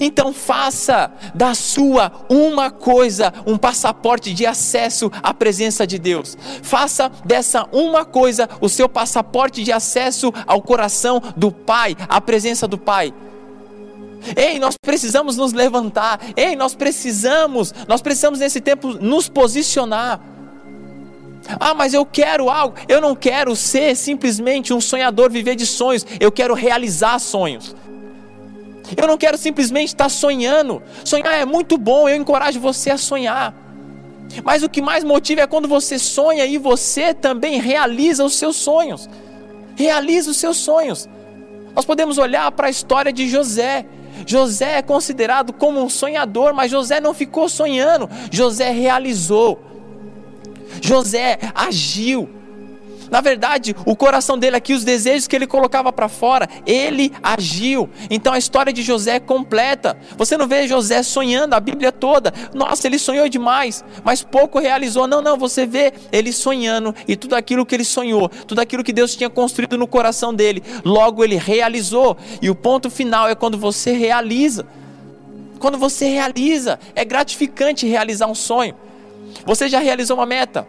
Então 0.00 0.32
faça 0.32 1.12
da 1.34 1.54
sua 1.54 2.10
uma 2.30 2.70
coisa 2.70 3.32
um 3.46 3.58
passaporte 3.58 4.32
de 4.32 4.46
acesso 4.46 5.10
à 5.22 5.34
presença 5.34 5.86
de 5.86 5.98
Deus. 5.98 6.38
Faça 6.62 7.10
dessa 7.24 7.68
uma 7.70 8.04
coisa 8.04 8.48
o 8.62 8.68
seu 8.68 8.88
passaporte 8.88 9.62
de 9.62 9.72
acesso 9.72 10.32
ao 10.46 10.62
coração 10.62 11.22
do 11.36 11.52
Pai, 11.52 11.94
à 12.08 12.18
presença 12.18 12.66
do 12.66 12.78
Pai. 12.78 13.12
Ei, 14.36 14.58
nós 14.58 14.76
precisamos 14.76 15.36
nos 15.36 15.52
levantar. 15.52 16.20
Ei, 16.36 16.56
nós 16.56 16.74
precisamos, 16.74 17.72
nós 17.86 18.00
precisamos 18.00 18.38
nesse 18.38 18.60
tempo 18.60 18.88
nos 18.88 19.28
posicionar. 19.28 20.20
Ah, 21.60 21.74
mas 21.74 21.92
eu 21.92 22.06
quero 22.06 22.48
algo. 22.48 22.76
Eu 22.88 23.00
não 23.00 23.14
quero 23.14 23.54
ser 23.54 23.94
simplesmente 23.96 24.72
um 24.72 24.80
sonhador, 24.80 25.30
viver 25.30 25.56
de 25.56 25.66
sonhos. 25.66 26.06
Eu 26.18 26.32
quero 26.32 26.54
realizar 26.54 27.18
sonhos. 27.18 27.74
Eu 28.96 29.06
não 29.06 29.16
quero 29.16 29.36
simplesmente 29.38 29.88
estar 29.88 30.08
sonhando. 30.08 30.82
Sonhar 31.04 31.34
é 31.34 31.44
muito 31.44 31.78
bom, 31.78 32.08
eu 32.08 32.16
encorajo 32.16 32.60
você 32.60 32.90
a 32.90 32.98
sonhar. 32.98 33.54
Mas 34.42 34.62
o 34.62 34.68
que 34.68 34.82
mais 34.82 35.04
motiva 35.04 35.42
é 35.42 35.46
quando 35.46 35.68
você 35.68 35.98
sonha 35.98 36.44
e 36.46 36.58
você 36.58 37.14
também 37.14 37.60
realiza 37.60 38.24
os 38.24 38.34
seus 38.34 38.56
sonhos. 38.56 39.08
Realiza 39.76 40.30
os 40.30 40.36
seus 40.36 40.56
sonhos. 40.56 41.08
Nós 41.74 41.84
podemos 41.84 42.18
olhar 42.18 42.50
para 42.52 42.68
a 42.68 42.70
história 42.70 43.12
de 43.12 43.28
José. 43.28 43.86
José 44.26 44.78
é 44.78 44.82
considerado 44.82 45.52
como 45.52 45.82
um 45.82 45.88
sonhador, 45.88 46.54
mas 46.54 46.70
José 46.70 47.00
não 47.00 47.14
ficou 47.14 47.48
sonhando, 47.48 48.08
José 48.30 48.70
realizou. 48.70 49.62
José 50.80 51.38
agiu. 51.54 52.28
Na 53.14 53.20
verdade, 53.20 53.76
o 53.86 53.94
coração 53.94 54.36
dele 54.36 54.56
aqui, 54.56 54.74
os 54.74 54.82
desejos 54.82 55.28
que 55.28 55.36
ele 55.36 55.46
colocava 55.46 55.92
para 55.92 56.08
fora, 56.08 56.48
ele 56.66 57.12
agiu. 57.22 57.88
Então 58.10 58.32
a 58.32 58.38
história 58.38 58.72
de 58.72 58.82
José 58.82 59.14
é 59.14 59.20
completa. 59.20 59.96
Você 60.16 60.36
não 60.36 60.48
vê 60.48 60.66
José 60.66 61.00
sonhando 61.04 61.54
a 61.54 61.60
Bíblia 61.60 61.92
toda. 61.92 62.34
Nossa, 62.52 62.88
ele 62.88 62.98
sonhou 62.98 63.28
demais, 63.28 63.84
mas 64.02 64.24
pouco 64.24 64.58
realizou. 64.58 65.06
Não, 65.06 65.22
não, 65.22 65.38
você 65.38 65.64
vê 65.64 65.92
ele 66.10 66.32
sonhando 66.32 66.92
e 67.06 67.14
tudo 67.14 67.36
aquilo 67.36 67.64
que 67.64 67.76
ele 67.76 67.84
sonhou, 67.84 68.28
tudo 68.28 68.58
aquilo 68.58 68.82
que 68.82 68.92
Deus 68.92 69.14
tinha 69.14 69.30
construído 69.30 69.78
no 69.78 69.86
coração 69.86 70.34
dele, 70.34 70.60
logo 70.84 71.22
ele 71.22 71.36
realizou. 71.36 72.16
E 72.42 72.50
o 72.50 72.54
ponto 72.56 72.90
final 72.90 73.28
é 73.28 73.36
quando 73.36 73.56
você 73.56 73.92
realiza. 73.92 74.66
Quando 75.60 75.78
você 75.78 76.08
realiza, 76.08 76.80
é 76.96 77.04
gratificante 77.04 77.86
realizar 77.86 78.26
um 78.26 78.34
sonho. 78.34 78.74
Você 79.46 79.68
já 79.68 79.78
realizou 79.78 80.16
uma 80.16 80.26
meta? 80.26 80.66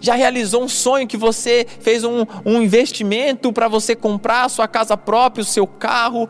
Já 0.00 0.14
realizou 0.14 0.62
um 0.62 0.68
sonho 0.68 1.06
que 1.06 1.16
você 1.16 1.66
fez 1.80 2.04
um, 2.04 2.24
um 2.44 2.62
investimento 2.62 3.52
para 3.52 3.68
você 3.68 3.96
comprar 3.96 4.44
a 4.44 4.48
sua 4.48 4.68
casa 4.68 4.96
própria, 4.96 5.42
o 5.42 5.44
seu 5.44 5.66
carro, 5.66 6.28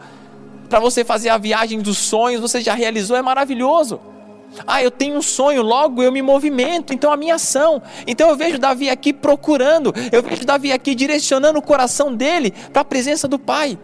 para 0.68 0.80
você 0.80 1.04
fazer 1.04 1.28
a 1.28 1.38
viagem 1.38 1.80
dos 1.80 1.98
sonhos? 1.98 2.40
Você 2.40 2.60
já 2.60 2.74
realizou? 2.74 3.16
É 3.16 3.22
maravilhoso. 3.22 4.00
Ah, 4.66 4.82
eu 4.82 4.90
tenho 4.90 5.16
um 5.16 5.22
sonho, 5.22 5.62
logo 5.62 6.02
eu 6.02 6.12
me 6.12 6.22
movimento, 6.22 6.92
então 6.92 7.12
a 7.12 7.16
minha 7.16 7.34
ação. 7.34 7.82
Então 8.06 8.28
eu 8.30 8.36
vejo 8.36 8.58
Davi 8.58 8.88
aqui 8.88 9.12
procurando, 9.12 9.92
eu 10.10 10.22
vejo 10.22 10.44
Davi 10.44 10.72
aqui 10.72 10.94
direcionando 10.94 11.58
o 11.58 11.62
coração 11.62 12.14
dele 12.14 12.54
para 12.72 12.82
a 12.82 12.84
presença 12.84 13.26
do 13.28 13.38
Pai. 13.38 13.78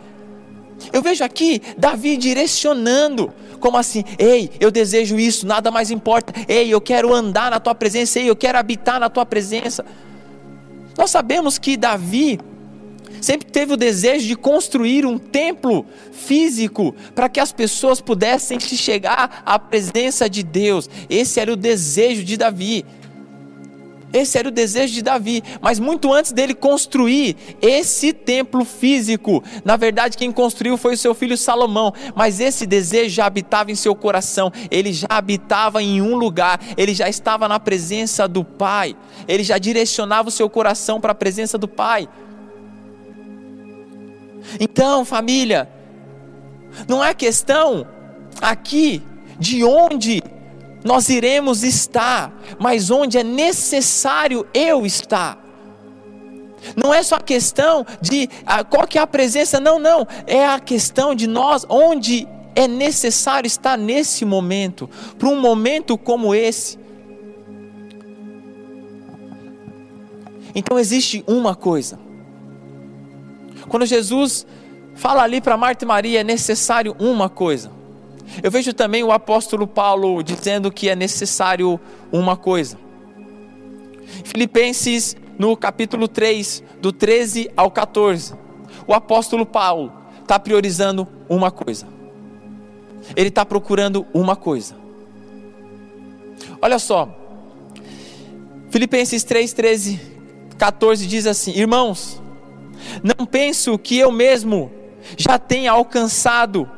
Eu 0.93 1.03
vejo 1.03 1.23
aqui 1.25 1.61
Davi 1.77 2.17
direcionando, 2.17 3.33
como 3.61 3.77
assim? 3.77 4.05
Ei, 4.19 4.51
eu 4.59 4.71
desejo 4.71 5.19
isso, 5.19 5.47
nada 5.47 5.71
mais 5.71 5.91
importa. 5.91 6.33
Ei, 6.49 6.69
eu 6.69 6.81
quero 6.81 7.13
andar 7.13 7.51
na 7.51 7.61
tua 7.61 7.75
presença, 7.75 8.19
ei, 8.19 8.31
eu 8.31 8.37
quero 8.37 8.59
habitar 8.59 8.99
na 8.99 9.11
tua 9.11 9.27
presença. 9.27 9.85
Nós 10.97 11.11
sabemos 11.11 11.59
que 11.59 11.77
Davi 11.77 12.39
sempre 13.21 13.47
teve 13.51 13.75
o 13.75 13.77
desejo 13.77 14.27
de 14.27 14.35
construir 14.35 15.07
um 15.07 15.17
templo 15.17 15.87
físico 16.11 16.95
para 17.15 17.29
que 17.29 17.39
as 17.39 17.53
pessoas 17.53 18.01
pudessem 18.01 18.59
chegar 18.59 19.43
à 19.47 19.59
presença 19.59 20.29
de 20.29 20.43
Deus. 20.43 20.91
Esse 21.09 21.39
era 21.39 21.53
o 21.53 21.57
desejo 21.57 22.25
de 22.25 22.37
Davi. 22.37 22.85
Esse 24.13 24.39
era 24.39 24.49
o 24.49 24.51
desejo 24.51 24.93
de 24.93 25.03
Davi, 25.03 25.43
mas 25.61 25.79
muito 25.79 26.13
antes 26.13 26.33
dele 26.33 26.55
construir 26.55 27.37
esse 27.61 28.13
templo 28.13 28.65
físico, 28.65 29.43
na 29.65 29.77
verdade 29.77 30.17
quem 30.17 30.31
construiu 30.31 30.77
foi 30.77 30.95
o 30.95 30.99
seu 30.99 31.15
filho 31.15 31.37
Salomão, 31.37 31.93
mas 32.15 32.41
esse 32.41 32.67
desejo 32.67 33.15
já 33.15 33.27
habitava 33.27 33.71
em 33.71 33.75
seu 33.75 33.95
coração, 33.95 34.53
ele 34.71 34.93
já 34.93 35.07
habitava 35.09 35.83
em 35.83 36.03
um 36.03 36.15
lugar, 36.17 36.61
ele 36.77 36.95
já 36.95 37.09
estava 37.09 37.49
na 37.49 37.59
presença 37.59 38.29
do 38.29 38.45
Pai, 38.45 38.97
ele 39.27 39.43
já 39.43 39.59
direcionava 39.59 40.29
o 40.29 40.33
seu 40.33 40.49
coração 40.51 41.01
para 41.01 41.13
a 41.13 41.15
presença 41.15 41.57
do 41.57 41.69
Pai. 41.69 42.09
Então, 44.61 45.05
família, 45.05 45.69
não 46.89 47.03
é 47.03 47.15
questão 47.15 47.87
aqui 48.41 49.03
de 49.39 49.65
onde 49.65 50.23
nós 50.85 51.09
iremos 51.09 51.63
estar, 51.63 52.33
mas 52.59 52.91
onde 52.91 53.19
é 53.19 53.25
necessário 53.25 54.47
eu 54.53 54.85
estar. 54.85 55.43
Não 56.77 56.95
é 56.95 57.03
só 57.03 57.19
questão 57.19 57.85
de 58.01 58.29
ah, 58.47 58.63
qual 58.63 58.87
que 58.87 58.99
é 58.99 59.01
a 59.01 59.07
presença, 59.07 59.59
não, 59.59 59.79
não. 59.79 60.07
É 60.27 60.47
a 60.47 60.61
questão 60.61 61.15
de 61.15 61.27
nós, 61.27 61.67
onde 61.69 62.27
é 62.55 62.69
necessário 62.69 63.47
estar 63.47 63.77
nesse 63.77 64.25
momento, 64.25 64.89
para 65.19 65.29
um 65.29 65.41
momento 65.41 65.97
como 65.99 66.35
esse. 66.35 66.79
Então 70.55 70.79
existe 70.79 71.25
uma 71.27 71.55
coisa. 71.55 71.99
Quando 73.69 73.87
Jesus 73.87 74.47
fala 74.95 75.23
ali 75.23 75.41
para 75.41 75.57
Marta 75.57 75.85
e 75.85 75.89
Maria, 75.89 76.21
é 76.21 76.25
necessário 76.25 76.95
uma 76.99 77.29
coisa. 77.29 77.82
Eu 78.43 78.51
vejo 78.51 78.73
também 78.73 79.03
o 79.03 79.13
apóstolo 79.13 79.67
Paulo 79.67 80.23
dizendo 80.23 80.71
que 80.71 80.89
é 80.89 80.97
necessário 80.97 81.79
uma 82.11 82.37
coisa. 82.37 82.79
Filipenses, 84.25 85.17
no 85.39 85.57
capítulo 85.57 86.07
3, 86.09 86.63
do 86.81 86.93
13 86.93 87.51
ao 87.57 87.71
14, 87.71 88.35
o 88.87 88.95
apóstolo 88.95 89.47
Paulo 89.47 89.93
está 90.21 90.39
priorizando 90.39 91.07
uma 91.29 91.51
coisa. 91.51 91.87
Ele 93.17 93.29
está 93.29 93.45
procurando 93.45 94.07
uma 94.15 94.37
coisa. 94.37 94.77
Olha 96.61 96.79
só, 96.79 97.09
Filipenses 98.71 99.25
3, 99.25 99.53
13, 99.53 100.01
14 100.57 101.07
diz 101.07 101.27
assim: 101.27 101.53
Irmãos, 101.53 102.23
não 103.03 103.27
penso 103.27 103.79
que 103.79 103.99
eu 103.99 104.11
mesmo 104.11 104.71
já 105.17 105.39
tenha 105.39 105.73
alcançado, 105.73 106.69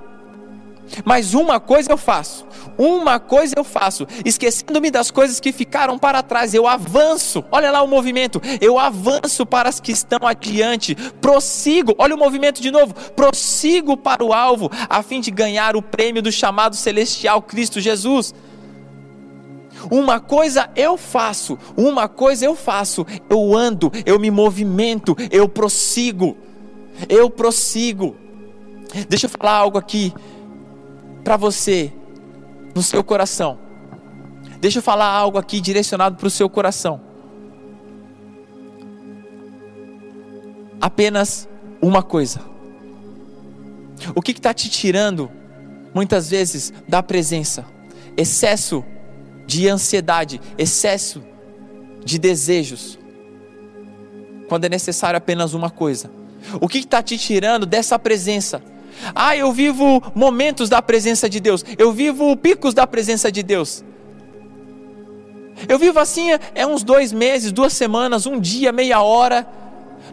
mas 1.05 1.35
uma 1.35 1.59
coisa 1.59 1.91
eu 1.91 1.97
faço, 1.97 2.47
uma 2.77 3.19
coisa 3.19 3.55
eu 3.57 3.65
faço, 3.65 4.07
esquecendo-me 4.25 4.91
das 4.91 5.11
coisas 5.11 5.41
que 5.41 5.53
ficaram 5.53 5.99
para 5.99 6.23
trás, 6.23 6.55
eu 6.55 6.67
avanço. 6.67 7.45
Olha 7.51 7.71
lá 7.71 7.83
o 7.83 7.89
movimento, 7.89 8.41
eu 8.61 8.79
avanço 8.79 9.47
para 9.47 9.69
as 9.69 9.81
que 9.81 9.93
estão 9.93 10.27
adiante, 10.27 10.95
prossigo. 11.21 11.95
Olha 11.99 12.15
o 12.15 12.19
movimento 12.19 12.61
de 12.61 12.71
novo, 12.71 12.95
prossigo 13.13 13.97
para 13.97 14.25
o 14.25 14.33
alvo, 14.33 14.71
a 14.89 15.03
fim 15.03 15.21
de 15.21 15.31
ganhar 15.31 15.77
o 15.77 15.83
prêmio 15.83 16.23
do 16.23 16.33
chamado 16.33 16.77
celestial 16.77 17.41
Cristo 17.43 17.81
Jesus. 17.81 18.35
Uma 19.91 20.19
coisa 20.19 20.71
eu 20.75 20.97
faço, 20.97 21.59
uma 21.77 22.09
coisa 22.09 22.45
eu 22.45 22.57
faço, 22.57 23.07
eu 23.29 23.55
ando, 23.55 23.93
eu 24.07 24.19
me 24.19 24.31
movimento, 24.31 25.17
eu 25.31 25.49
prossigo, 25.49 26.37
eu 27.09 27.29
prossigo. 27.29 28.17
Deixa 29.09 29.27
eu 29.27 29.31
falar 29.31 29.53
algo 29.53 29.77
aqui 29.77 30.13
para 31.25 31.39
você 31.39 31.91
no 32.75 32.83
seu 32.83 33.03
coração. 33.03 33.59
Deixa 34.61 34.79
eu 34.79 34.83
falar 34.83 35.07
algo 35.07 35.39
aqui 35.39 35.61
direcionado 35.61 36.17
para 36.17 36.27
o 36.27 36.31
seu 36.31 36.49
coração. 36.49 37.01
Apenas 40.81 41.49
uma 41.81 42.03
coisa. 42.03 42.41
O 44.15 44.21
que 44.21 44.33
está 44.33 44.53
te 44.53 44.69
tirando, 44.69 45.31
muitas 45.95 46.29
vezes, 46.29 46.73
da 46.87 47.03
presença? 47.03 47.65
Excesso 48.17 48.85
de 49.47 49.69
ansiedade, 49.69 50.41
excesso 50.59 51.23
de 52.05 52.19
desejos. 52.19 52.99
Quando 54.49 54.67
é 54.67 54.69
necessário 54.69 55.17
apenas 55.17 55.55
uma 55.55 55.71
coisa. 55.71 56.11
O 56.61 56.69
que 56.69 56.79
está 56.79 57.03
te 57.03 57.17
tirando 57.17 57.65
dessa 57.65 57.99
presença? 57.99 58.63
Ah, 59.15 59.37
eu 59.37 59.53
vivo 59.53 60.03
momentos 60.15 60.69
da 60.69 60.81
presença 60.81 61.29
de 61.29 61.41
Deus. 61.41 61.65
Eu 61.79 61.93
vivo 61.93 62.37
picos 62.37 62.75
da 62.75 62.87
presença 62.87 63.31
de 63.31 63.43
Deus. 63.43 63.85
Eu 65.69 65.79
vivo 65.79 65.99
assim 65.99 66.31
é 66.55 66.67
uns 66.67 66.83
dois 66.83 67.13
meses, 67.13 67.53
duas 67.53 67.73
semanas, 67.73 68.27
um 68.27 68.39
dia, 68.39 68.73
meia 68.73 69.01
hora. 69.01 69.47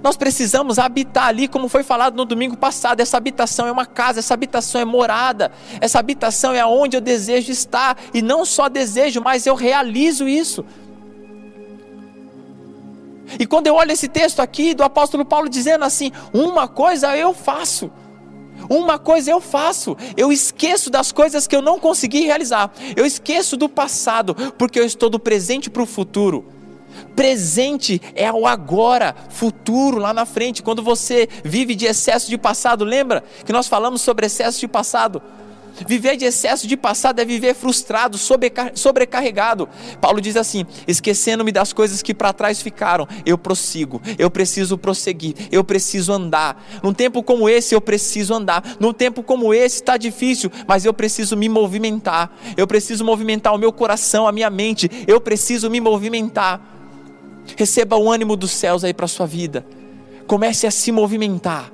Nós 0.02 0.18
precisamos 0.18 0.80
habitar 0.80 1.28
ali, 1.28 1.48
como 1.48 1.68
foi 1.68 1.84
falado 1.84 2.16
no 2.16 2.26
domingo 2.26 2.58
passado. 2.58 3.02
Essa 3.02 3.18
habitação 3.18 3.68
é 3.68 3.72
uma 3.72 3.86
casa, 3.86 4.20
essa 4.20 4.34
habitação 4.34 4.82
é 4.82 4.86
morada, 4.86 5.52
essa 5.80 6.00
habitação 6.00 6.54
é 6.54 6.60
aonde 6.60 6.98
eu 6.98 7.02
desejo 7.02 7.52
estar, 7.52 7.98
e 8.14 8.22
não 8.22 8.46
só 8.46 8.70
desejo, 8.70 9.22
mas 9.22 9.46
eu 9.46 9.54
realizo 9.54 10.28
isso. 10.28 10.66
E 13.40 13.46
quando 13.46 13.68
eu 13.68 13.76
olho 13.76 13.92
esse 13.92 14.08
texto 14.08 14.40
aqui 14.42 14.74
do 14.74 14.84
apóstolo 14.84 15.24
Paulo 15.24 15.48
dizendo 15.48 15.86
assim: 15.86 16.12
Uma 16.34 16.68
coisa 16.68 17.16
eu 17.16 17.34
faço, 17.34 17.92
uma 18.72 18.98
coisa 18.98 19.30
eu 19.30 19.42
faço, 19.42 19.98
eu 20.16 20.32
esqueço 20.32 20.90
das 20.90 21.12
coisas 21.12 21.46
que 21.46 21.56
eu 21.56 21.62
não 21.62 21.78
consegui 21.78 22.22
realizar, 22.22 22.72
eu 22.96 23.06
esqueço 23.06 23.58
do 23.58 23.68
passado, 23.68 24.34
porque 24.58 24.80
eu 24.80 24.86
estou 24.86 25.10
do 25.10 25.20
presente 25.20 25.70
para 25.70 25.84
o 25.84 25.86
futuro. 25.86 26.46
Presente 27.16 28.02
é 28.16 28.32
o 28.32 28.48
agora, 28.48 29.16
futuro 29.30 29.98
lá 29.98 30.14
na 30.14 30.26
frente. 30.26 30.64
Quando 30.64 30.82
você 30.82 31.28
vive 31.44 31.76
de 31.76 31.86
excesso 31.86 32.30
de 32.30 32.38
passado, 32.38 32.86
lembra 32.86 33.24
que 33.46 33.52
nós 33.52 33.68
falamos 33.68 34.02
sobre 34.02 34.26
excesso 34.26 34.60
de 34.60 34.68
passado? 34.68 35.22
Viver 35.88 36.18
de 36.18 36.26
excesso 36.26 36.68
de 36.68 36.78
passado 36.78 37.20
é 37.20 37.26
viver 37.26 37.54
frustrado, 37.54 38.18
sobrecarregado. 38.76 39.68
Paulo 40.00 40.22
diz 40.22 40.36
assim: 40.36 40.66
esquecendo-me 40.88 41.52
das 41.52 41.74
coisas 41.74 42.02
que 42.02 42.14
para 42.14 42.34
trás 42.34 42.62
ficaram, 42.62 43.08
eu 43.26 43.38
prossigo, 43.38 44.02
eu 44.18 44.30
preciso 44.30 44.78
prosseguir, 44.78 45.36
eu 45.52 45.64
preciso 45.64 46.14
andar. 46.14 46.64
Num 46.84 46.94
tempo 46.94 47.24
como 47.24 47.50
esse, 47.50 47.74
eu 47.74 47.82
preciso 47.82 48.34
andar. 48.34 48.78
Num 48.80 48.94
tempo 48.94 49.24
como 49.24 49.54
esse, 49.54 49.78
está 49.78 49.98
difícil, 49.98 50.52
mas 50.68 50.86
eu 50.86 50.94
preciso 50.94 51.36
me 51.36 51.50
movimentar. 51.50 52.32
Eu 52.56 52.68
preciso 52.68 53.04
movimentar 53.04 53.54
o 53.54 53.58
meu 53.58 53.72
coração, 53.72 54.28
a 54.28 54.32
minha 54.32 54.50
mente. 54.50 54.90
Eu 55.08 55.20
preciso 55.20 55.70
me 55.70 55.80
movimentar. 55.80 56.62
Receba 57.58 57.98
o 57.98 58.10
ânimo 58.12 58.36
dos 58.36 58.52
céus 58.52 58.84
aí 58.84 58.94
para 58.94 59.08
sua 59.08 59.26
vida. 59.26 59.66
Comece 60.28 60.68
a 60.68 60.72
se 60.72 60.92
movimentar 60.92 61.72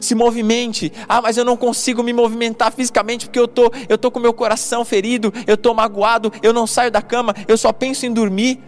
se 0.00 0.14
movimente. 0.14 0.92
Ah, 1.08 1.20
mas 1.20 1.36
eu 1.36 1.44
não 1.44 1.56
consigo 1.56 2.02
me 2.02 2.12
movimentar 2.12 2.72
fisicamente 2.72 3.26
porque 3.26 3.38
eu 3.38 3.48
tô, 3.48 3.70
eu 3.88 3.98
tô 3.98 4.10
com 4.10 4.20
meu 4.20 4.32
coração 4.32 4.84
ferido, 4.84 5.32
eu 5.46 5.56
tô 5.56 5.74
magoado, 5.74 6.32
eu 6.42 6.52
não 6.52 6.66
saio 6.66 6.90
da 6.90 7.02
cama, 7.02 7.34
eu 7.46 7.56
só 7.56 7.72
penso 7.72 8.06
em 8.06 8.12
dormir. 8.12 8.60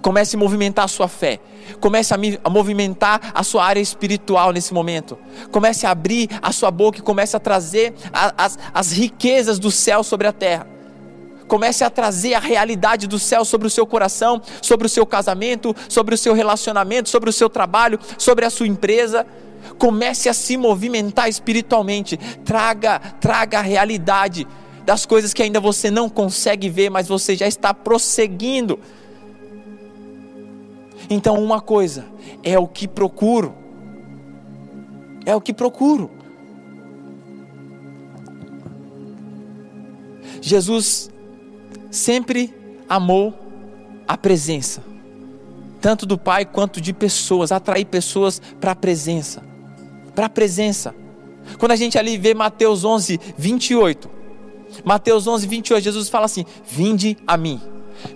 Comece 0.00 0.34
a 0.34 0.38
movimentar 0.38 0.84
a 0.84 0.88
sua 0.88 1.06
fé. 1.06 1.38
Comece 1.80 2.12
a, 2.12 2.50
movimentar 2.50 3.30
a 3.32 3.44
sua 3.44 3.64
área 3.64 3.80
espiritual 3.80 4.52
nesse 4.52 4.74
momento. 4.74 5.16
Comece 5.52 5.86
a 5.86 5.90
abrir 5.90 6.28
a 6.42 6.50
sua 6.50 6.72
boca 6.72 6.98
e 6.98 7.02
comece 7.02 7.36
a 7.36 7.40
trazer 7.40 7.94
as, 8.12 8.58
as 8.74 8.90
riquezas 8.90 9.60
do 9.60 9.70
céu 9.70 10.02
sobre 10.02 10.26
a 10.26 10.32
terra 10.32 10.72
comece 11.52 11.84
a 11.84 11.90
trazer 11.90 12.32
a 12.32 12.38
realidade 12.38 13.06
do 13.06 13.18
céu 13.18 13.44
sobre 13.44 13.66
o 13.66 13.70
seu 13.70 13.86
coração, 13.86 14.40
sobre 14.62 14.86
o 14.86 14.88
seu 14.88 15.04
casamento, 15.04 15.76
sobre 15.86 16.14
o 16.14 16.18
seu 16.18 16.32
relacionamento, 16.32 17.10
sobre 17.10 17.28
o 17.28 17.32
seu 17.32 17.50
trabalho, 17.50 18.00
sobre 18.16 18.46
a 18.46 18.50
sua 18.50 18.66
empresa 18.66 19.26
comece 19.78 20.28
a 20.28 20.34
se 20.34 20.56
movimentar 20.56 21.28
espiritualmente, 21.28 22.16
traga, 22.44 22.98
traga 22.98 23.58
a 23.58 23.62
realidade 23.62 24.46
das 24.84 25.06
coisas 25.06 25.32
que 25.32 25.42
ainda 25.42 25.60
você 25.60 25.90
não 25.90 26.08
consegue 26.08 26.68
ver, 26.68 26.90
mas 26.90 27.08
você 27.08 27.36
já 27.36 27.46
está 27.46 27.72
prosseguindo. 27.72 28.78
Então, 31.08 31.42
uma 31.42 31.60
coisa 31.60 32.06
é 32.42 32.58
o 32.58 32.66
que 32.66 32.88
procuro, 32.88 33.54
é 35.24 35.34
o 35.34 35.40
que 35.40 35.52
procuro. 35.52 36.10
Jesus 40.40 41.10
sempre 41.90 42.52
amou 42.88 43.32
a 44.08 44.16
presença, 44.16 44.82
tanto 45.80 46.04
do 46.04 46.18
Pai 46.18 46.44
quanto 46.44 46.80
de 46.80 46.92
pessoas, 46.92 47.52
atrair 47.52 47.84
pessoas 47.84 48.40
para 48.60 48.72
a 48.72 48.76
presença 48.76 49.51
para 50.14 50.26
a 50.26 50.30
presença. 50.30 50.94
Quando 51.58 51.72
a 51.72 51.76
gente 51.76 51.98
ali 51.98 52.16
vê 52.16 52.34
Mateus 52.34 52.84
11, 52.84 53.20
28, 53.36 54.10
Mateus 54.84 55.26
11, 55.26 55.46
28, 55.46 55.84
Jesus 55.84 56.08
fala 56.08 56.26
assim: 56.26 56.44
Vinde 56.66 57.16
a 57.26 57.36
mim. 57.36 57.60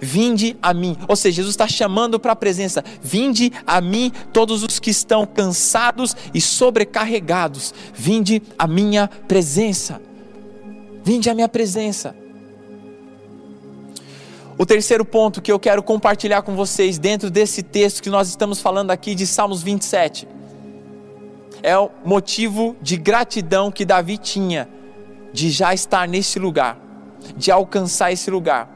Vinde 0.01 0.57
a 0.61 0.75
mim, 0.75 0.97
ou 1.07 1.15
seja, 1.15 1.37
Jesus 1.37 1.53
está 1.53 1.69
chamando 1.69 2.19
para 2.19 2.33
a 2.33 2.37
presença. 2.37 2.83
Vinde 3.01 3.53
a 3.65 3.81
mim, 3.81 4.11
todos 4.33 4.65
os 4.65 4.81
que 4.81 4.91
estão 4.91 5.25
cansados 5.25 6.17
e 6.35 6.41
sobrecarregados. 6.41 7.73
Vinde 7.95 8.43
a 8.59 8.67
minha 8.67 9.09
presença. 9.29 10.01
Vinde 11.05 11.31
a 11.31 11.35
minha 11.35 11.49
presença. 11.49 12.17
O 14.59 14.67
terceiro 14.67 15.05
ponto 15.05 15.41
que 15.41 15.53
eu 15.53 15.59
quero 15.59 15.83
compartilhar 15.83 16.43
com 16.43 16.57
vocês 16.57 16.99
dentro 16.99 17.31
desse 17.31 17.63
texto 17.63 18.03
que 18.03 18.11
nós 18.11 18.29
estamos 18.29 18.59
falando 18.59 18.91
aqui 18.91 19.15
de 19.15 19.27
Salmos 19.27 19.63
27 19.63 20.27
é 21.63 21.77
o 21.77 21.91
motivo 22.05 22.77
de 22.81 22.97
gratidão 22.97 23.71
que 23.71 23.85
Davi 23.85 24.19
tinha 24.19 24.69
de 25.33 25.51
já 25.51 25.75
estar 25.75 26.09
nesse 26.09 26.39
lugar, 26.39 26.79
de 27.37 27.51
alcançar 27.51 28.13
esse 28.13 28.31
lugar. 28.31 28.69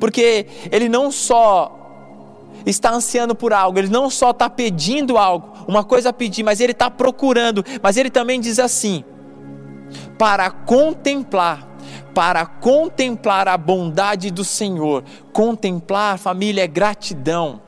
Porque 0.00 0.46
ele 0.70 0.88
não 0.88 1.10
só 1.10 1.74
está 2.66 2.90
ansiando 2.90 3.34
por 3.34 3.52
algo, 3.52 3.78
ele 3.78 3.88
não 3.88 4.10
só 4.10 4.30
está 4.30 4.50
pedindo 4.50 5.16
algo, 5.16 5.52
uma 5.66 5.84
coisa 5.84 6.10
a 6.10 6.12
pedir, 6.12 6.42
mas 6.42 6.60
ele 6.60 6.72
está 6.72 6.90
procurando, 6.90 7.64
mas 7.82 7.96
ele 7.96 8.10
também 8.10 8.40
diz 8.40 8.58
assim: 8.58 9.04
para 10.18 10.50
contemplar, 10.50 11.68
para 12.14 12.44
contemplar 12.44 13.48
a 13.48 13.56
bondade 13.56 14.30
do 14.30 14.44
Senhor, 14.44 15.04
contemplar, 15.32 16.18
família, 16.18 16.64
é 16.64 16.66
gratidão. 16.66 17.67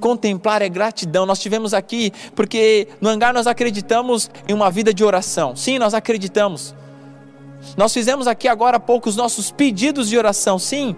Contemplar 0.00 0.62
é 0.62 0.68
gratidão. 0.68 1.26
Nós 1.26 1.38
tivemos 1.38 1.74
aqui, 1.74 2.12
porque 2.34 2.88
no 3.00 3.08
hangar 3.08 3.32
nós 3.32 3.46
acreditamos 3.46 4.30
em 4.48 4.52
uma 4.52 4.70
vida 4.70 4.92
de 4.92 5.04
oração. 5.04 5.56
Sim, 5.56 5.78
nós 5.78 5.94
acreditamos. 5.94 6.74
Nós 7.76 7.92
fizemos 7.92 8.26
aqui 8.26 8.46
agora 8.48 8.76
há 8.76 8.80
pouco 8.80 9.08
os 9.08 9.16
nossos 9.16 9.50
pedidos 9.50 10.08
de 10.08 10.16
oração, 10.16 10.58
sim. 10.58 10.94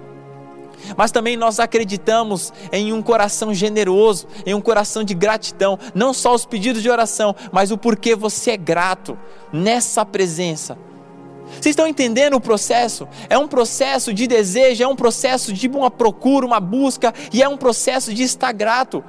Mas 0.97 1.11
também 1.11 1.37
nós 1.37 1.59
acreditamos 1.59 2.53
em 2.73 2.93
um 2.93 3.03
coração 3.03 3.53
generoso, 3.53 4.27
em 4.47 4.55
um 4.55 4.61
coração 4.61 5.03
de 5.03 5.15
gratidão. 5.15 5.79
Não 5.95 6.13
só 6.13 6.35
os 6.35 6.45
pedidos 6.45 6.83
de 6.83 6.91
oração, 6.91 7.35
mas 7.53 7.71
o 7.71 7.79
porquê 7.79 8.15
você 8.15 8.53
é 8.53 8.57
grato 8.57 9.19
nessa 9.53 10.05
presença. 10.05 10.79
Vocês 11.53 11.73
estão 11.73 11.87
entendendo 11.87 12.35
o 12.35 12.41
processo? 12.41 13.09
É 13.29 13.39
um 13.39 13.49
processo 13.49 14.13
de 14.13 14.27
desejo, 14.27 14.83
é 14.83 14.87
um 14.87 14.97
processo 14.97 15.53
de 15.53 15.69
uma 15.69 15.91
procura, 15.91 16.47
uma 16.47 16.61
busca, 16.61 17.13
e 17.33 17.43
é 17.43 17.49
um 17.49 17.57
processo 17.57 18.13
de 18.13 18.23
estar 18.23 18.53
grato. 18.53 19.03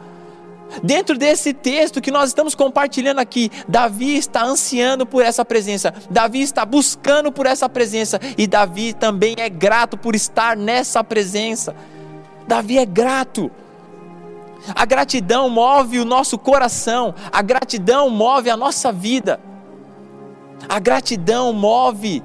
Dentro 0.84 1.17
desse 1.17 1.54
texto 1.54 2.02
que 2.02 2.12
nós 2.12 2.30
estamos 2.30 2.54
compartilhando 2.54 3.19
aqui, 3.19 3.52
Davi 3.67 4.17
está 4.17 4.43
ansiando 4.43 5.06
por 5.06 5.23
essa 5.23 5.43
presença, 5.43 5.93
Davi 6.10 6.41
está 6.41 6.63
buscando 6.63 7.32
por 7.32 7.45
essa 7.45 7.67
presença, 7.67 8.19
e 8.38 8.45
Davi 8.45 8.93
também 8.93 9.36
é 9.39 9.49
grato 9.49 9.97
por 9.97 10.15
estar 10.15 10.56
nessa 10.56 11.04
presença. 11.04 11.75
Davi 12.47 12.78
é 12.78 12.86
grato. 12.86 13.52
A 14.75 14.86
gratidão 14.86 15.49
move 15.49 15.99
o 15.99 16.06
nosso 16.06 16.38
coração, 16.38 17.15
a 17.32 17.41
gratidão 17.41 18.10
move 18.10 18.49
a 18.49 18.58
nossa 18.58 18.91
vida, 18.91 19.39
a 20.69 20.77
gratidão 20.77 21.51
move 21.51 22.23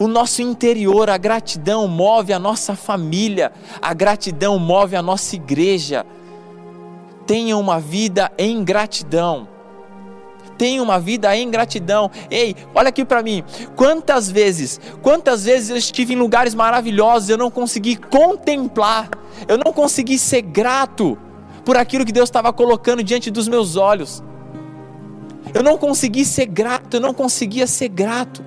o 0.00 0.08
nosso 0.08 0.42
interior, 0.42 1.08
a 1.08 1.16
gratidão 1.16 1.86
move 1.86 2.32
a 2.32 2.38
nossa 2.38 2.74
família, 2.74 3.52
a 3.80 3.94
gratidão 3.94 4.58
move 4.58 4.96
a 4.96 5.02
nossa 5.02 5.36
igreja. 5.36 6.04
Tenha 7.26 7.56
uma 7.56 7.78
vida 7.78 8.32
em 8.36 8.64
gratidão. 8.64 9.48
Tenha 10.56 10.82
uma 10.82 10.98
vida 10.98 11.36
em 11.36 11.48
gratidão. 11.48 12.10
Ei, 12.28 12.56
olha 12.74 12.88
aqui 12.88 13.04
para 13.04 13.22
mim. 13.22 13.44
Quantas 13.76 14.28
vezes, 14.28 14.80
quantas 15.02 15.44
vezes 15.44 15.70
eu 15.70 15.76
estive 15.76 16.14
em 16.14 16.16
lugares 16.16 16.54
maravilhosos, 16.54 17.28
eu 17.28 17.38
não 17.38 17.50
consegui 17.50 17.94
contemplar, 17.94 19.08
eu 19.46 19.56
não 19.56 19.72
consegui 19.72 20.18
ser 20.18 20.42
grato 20.42 21.16
por 21.64 21.76
aquilo 21.76 22.04
que 22.04 22.12
Deus 22.12 22.28
estava 22.28 22.52
colocando 22.52 23.04
diante 23.04 23.30
dos 23.30 23.46
meus 23.46 23.76
olhos. 23.76 24.22
Eu 25.54 25.62
não 25.62 25.78
consegui 25.78 26.24
ser 26.24 26.46
grato, 26.46 26.94
eu 26.94 27.00
não 27.00 27.14
conseguia 27.14 27.66
ser 27.66 27.88
grato. 27.88 28.44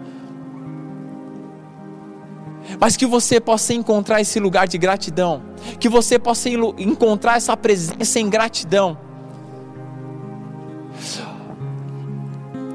Mas 2.80 2.96
que 2.96 3.06
você 3.06 3.40
possa 3.40 3.74
encontrar 3.74 4.22
esse 4.22 4.40
lugar 4.40 4.68
de 4.68 4.78
gratidão, 4.78 5.42
que 5.80 5.90
você 5.90 6.18
possa 6.18 6.50
encontrar 6.50 7.38
essa 7.38 7.56
presença 7.58 8.20
em 8.20 8.30
gratidão. 8.30 8.98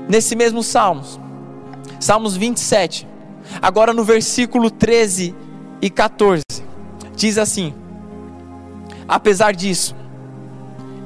Nesse 0.08 0.36
mesmo 0.36 0.62
Salmos, 0.62 1.18
Salmos 1.98 2.36
27, 2.36 3.08
agora 3.60 3.92
no 3.92 4.04
versículo 4.04 4.70
13 4.70 5.34
e 5.80 5.90
14, 5.90 6.44
diz 7.16 7.38
assim: 7.38 7.74
Apesar 9.08 9.54
disso, 9.54 9.94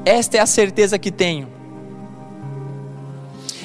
esta 0.04 0.36
é 0.36 0.40
a 0.40 0.46
certeza 0.46 0.98
que 0.98 1.10
tenho. 1.10 1.59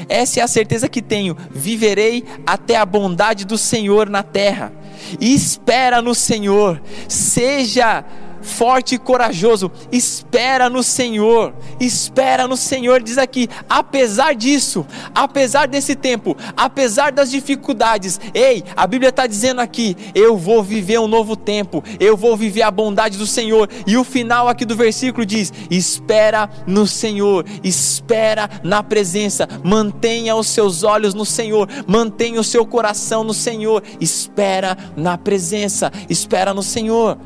Essa 0.07 0.39
é 0.39 0.43
a 0.43 0.47
certeza 0.47 0.89
que 0.89 1.01
tenho: 1.01 1.35
viverei 1.51 2.23
até 2.45 2.75
a 2.75 2.85
bondade 2.85 3.45
do 3.45 3.57
Senhor 3.57 4.09
na 4.09 4.23
terra. 4.23 4.71
E 5.19 5.33
espera 5.33 6.01
no 6.01 6.15
Senhor, 6.15 6.81
seja 7.07 8.03
forte 8.45 8.95
e 8.95 8.99
corajoso, 8.99 9.71
espera 9.91 10.69
no 10.69 10.83
Senhor, 10.83 11.53
espera 11.79 12.47
no 12.47 12.55
Senhor, 12.55 13.01
diz 13.01 13.17
aqui, 13.17 13.49
apesar 13.69 14.35
disso, 14.35 14.85
apesar 15.13 15.67
desse 15.67 15.95
tempo, 15.95 16.37
apesar 16.55 17.11
das 17.11 17.31
dificuldades, 17.31 18.19
ei, 18.33 18.63
a 18.75 18.85
Bíblia 18.87 19.09
está 19.09 19.27
dizendo 19.27 19.59
aqui, 19.59 19.97
eu 20.13 20.37
vou 20.37 20.63
viver 20.63 20.99
um 20.99 21.07
novo 21.07 21.35
tempo, 21.35 21.83
eu 21.99 22.15
vou 22.15 22.37
viver 22.37 22.61
a 22.61 22.71
bondade 22.71 23.17
do 23.17 23.25
Senhor, 23.25 23.69
e 23.85 23.97
o 23.97 24.03
final 24.03 24.47
aqui 24.47 24.63
do 24.63 24.75
versículo 24.75 25.25
diz: 25.25 25.51
espera 25.69 26.49
no 26.67 26.85
Senhor, 26.85 27.45
espera 27.63 28.49
na 28.63 28.83
presença, 28.83 29.47
mantenha 29.63 30.35
os 30.35 30.47
seus 30.47 30.83
olhos 30.83 31.13
no 31.13 31.25
Senhor, 31.25 31.67
mantenha 31.87 32.39
o 32.39 32.43
seu 32.43 32.65
coração 32.65 33.23
no 33.23 33.33
Senhor, 33.33 33.81
espera 33.99 34.77
na 34.95 35.17
presença, 35.17 35.91
espera 36.09 36.53
no 36.53 36.63
Senhor. 36.63 37.17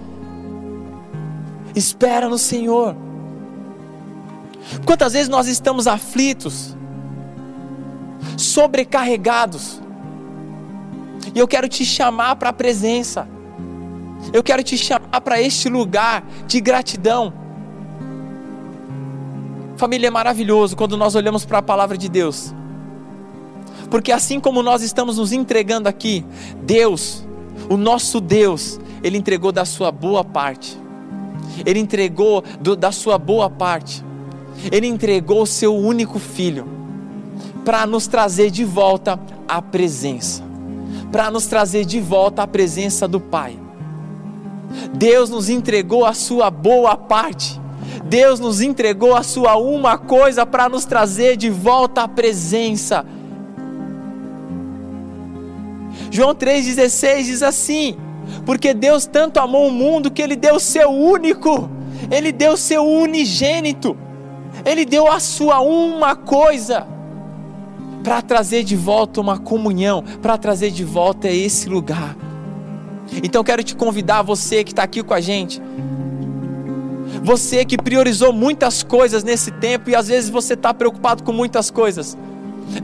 Espera 1.75 2.27
no 2.27 2.37
Senhor. 2.37 2.95
Quantas 4.85 5.13
vezes 5.13 5.29
nós 5.29 5.47
estamos 5.47 5.87
aflitos, 5.87 6.75
sobrecarregados, 8.37 9.81
e 11.33 11.39
eu 11.39 11.47
quero 11.47 11.67
te 11.67 11.85
chamar 11.85 12.35
para 12.35 12.49
a 12.49 12.53
presença, 12.53 13.27
eu 14.33 14.43
quero 14.43 14.63
te 14.63 14.77
chamar 14.77 15.21
para 15.21 15.41
este 15.41 15.69
lugar 15.69 16.23
de 16.47 16.59
gratidão. 16.59 17.33
Família 19.77 20.07
é 20.07 20.11
maravilhoso 20.11 20.75
quando 20.75 20.97
nós 20.97 21.15
olhamos 21.15 21.45
para 21.45 21.59
a 21.59 21.61
palavra 21.61 21.97
de 21.97 22.09
Deus, 22.09 22.53
porque 23.89 24.11
assim 24.11 24.39
como 24.39 24.61
nós 24.61 24.81
estamos 24.81 25.17
nos 25.17 25.31
entregando 25.31 25.87
aqui, 25.87 26.25
Deus, 26.61 27.25
o 27.69 27.77
nosso 27.77 28.19
Deus, 28.19 28.79
Ele 29.01 29.17
entregou 29.17 29.51
da 29.51 29.65
sua 29.65 29.91
boa 29.91 30.23
parte. 30.23 30.77
Ele 31.65 31.79
entregou 31.79 32.43
do, 32.59 32.75
da 32.75 32.91
sua 32.91 33.17
boa 33.17 33.49
parte, 33.49 34.03
Ele 34.71 34.87
entregou 34.87 35.43
o 35.43 35.47
seu 35.47 35.75
único 35.75 36.19
filho, 36.19 36.67
para 37.63 37.85
nos 37.85 38.07
trazer 38.07 38.49
de 38.49 38.63
volta 38.63 39.19
à 39.47 39.61
presença, 39.61 40.43
para 41.11 41.29
nos 41.29 41.45
trazer 41.45 41.85
de 41.85 41.99
volta 41.99 42.43
à 42.43 42.47
presença 42.47 43.07
do 43.07 43.19
Pai. 43.19 43.57
Deus 44.93 45.29
nos 45.29 45.49
entregou 45.49 46.05
a 46.05 46.13
sua 46.13 46.49
boa 46.49 46.95
parte, 46.95 47.59
Deus 48.05 48.39
nos 48.39 48.61
entregou 48.61 49.15
a 49.15 49.23
sua 49.23 49.57
uma 49.57 49.97
coisa 49.97 50.45
para 50.45 50.69
nos 50.69 50.85
trazer 50.85 51.37
de 51.37 51.49
volta 51.49 52.03
à 52.03 52.07
presença. 52.07 53.05
João 56.11 56.33
3,16 56.33 57.23
diz 57.23 57.43
assim: 57.43 57.97
porque 58.45 58.73
Deus 58.73 59.05
tanto 59.05 59.39
amou 59.39 59.67
o 59.67 59.71
mundo 59.71 60.11
que 60.11 60.21
Ele 60.21 60.35
deu 60.35 60.55
o 60.55 60.59
seu 60.59 60.89
único, 60.89 61.69
Ele 62.11 62.31
deu 62.31 62.53
o 62.53 62.57
seu 62.57 62.85
unigênito, 62.85 63.97
Ele 64.65 64.85
deu 64.85 65.11
a 65.11 65.19
sua 65.19 65.59
uma 65.61 66.15
coisa, 66.15 66.87
para 68.03 68.21
trazer 68.21 68.63
de 68.63 68.75
volta 68.75 69.19
uma 69.21 69.37
comunhão, 69.37 70.03
para 70.21 70.37
trazer 70.37 70.71
de 70.71 70.83
volta 70.83 71.27
esse 71.27 71.67
lugar. 71.67 72.15
Então 73.23 73.43
quero 73.43 73.63
te 73.63 73.75
convidar, 73.75 74.21
você 74.21 74.63
que 74.63 74.71
está 74.71 74.83
aqui 74.83 75.03
com 75.03 75.13
a 75.13 75.19
gente, 75.19 75.61
você 77.23 77.65
que 77.65 77.77
priorizou 77.77 78.31
muitas 78.31 78.83
coisas 78.83 79.23
nesse 79.23 79.51
tempo 79.51 79.89
e 79.89 79.95
às 79.95 80.07
vezes 80.07 80.29
você 80.29 80.53
está 80.53 80.73
preocupado 80.73 81.23
com 81.23 81.33
muitas 81.33 81.69
coisas. 81.69 82.17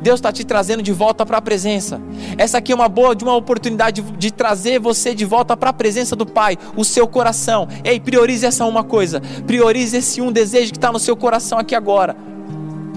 Deus 0.01 0.19
está 0.19 0.31
te 0.31 0.43
trazendo 0.43 0.81
de 0.81 0.91
volta 0.91 1.25
para 1.25 1.37
a 1.37 1.41
presença. 1.41 2.01
Essa 2.37 2.57
aqui 2.57 2.71
é 2.71 2.75
uma 2.75 2.89
boa 2.89 3.15
de 3.15 3.23
uma 3.23 3.35
oportunidade 3.35 4.01
de, 4.01 4.31
trazer 4.31 4.79
você 4.79 5.13
de 5.13 5.25
volta 5.25 5.55
para 5.55 5.69
a 5.69 5.73
presença 5.73 6.15
do 6.15 6.25
Pai, 6.25 6.57
o 6.75 6.83
seu 6.83 7.07
coração. 7.07 7.67
Ei, 7.83 7.99
priorize 7.99 8.45
essa 8.45 8.65
uma 8.65 8.83
coisa. 8.83 9.21
Priorize 9.45 9.97
esse 9.97 10.21
um 10.21 10.31
desejo 10.31 10.71
que 10.71 10.77
está 10.77 10.91
no 10.91 10.99
seu 10.99 11.15
coração 11.15 11.57
aqui 11.57 11.75
agora. 11.75 12.15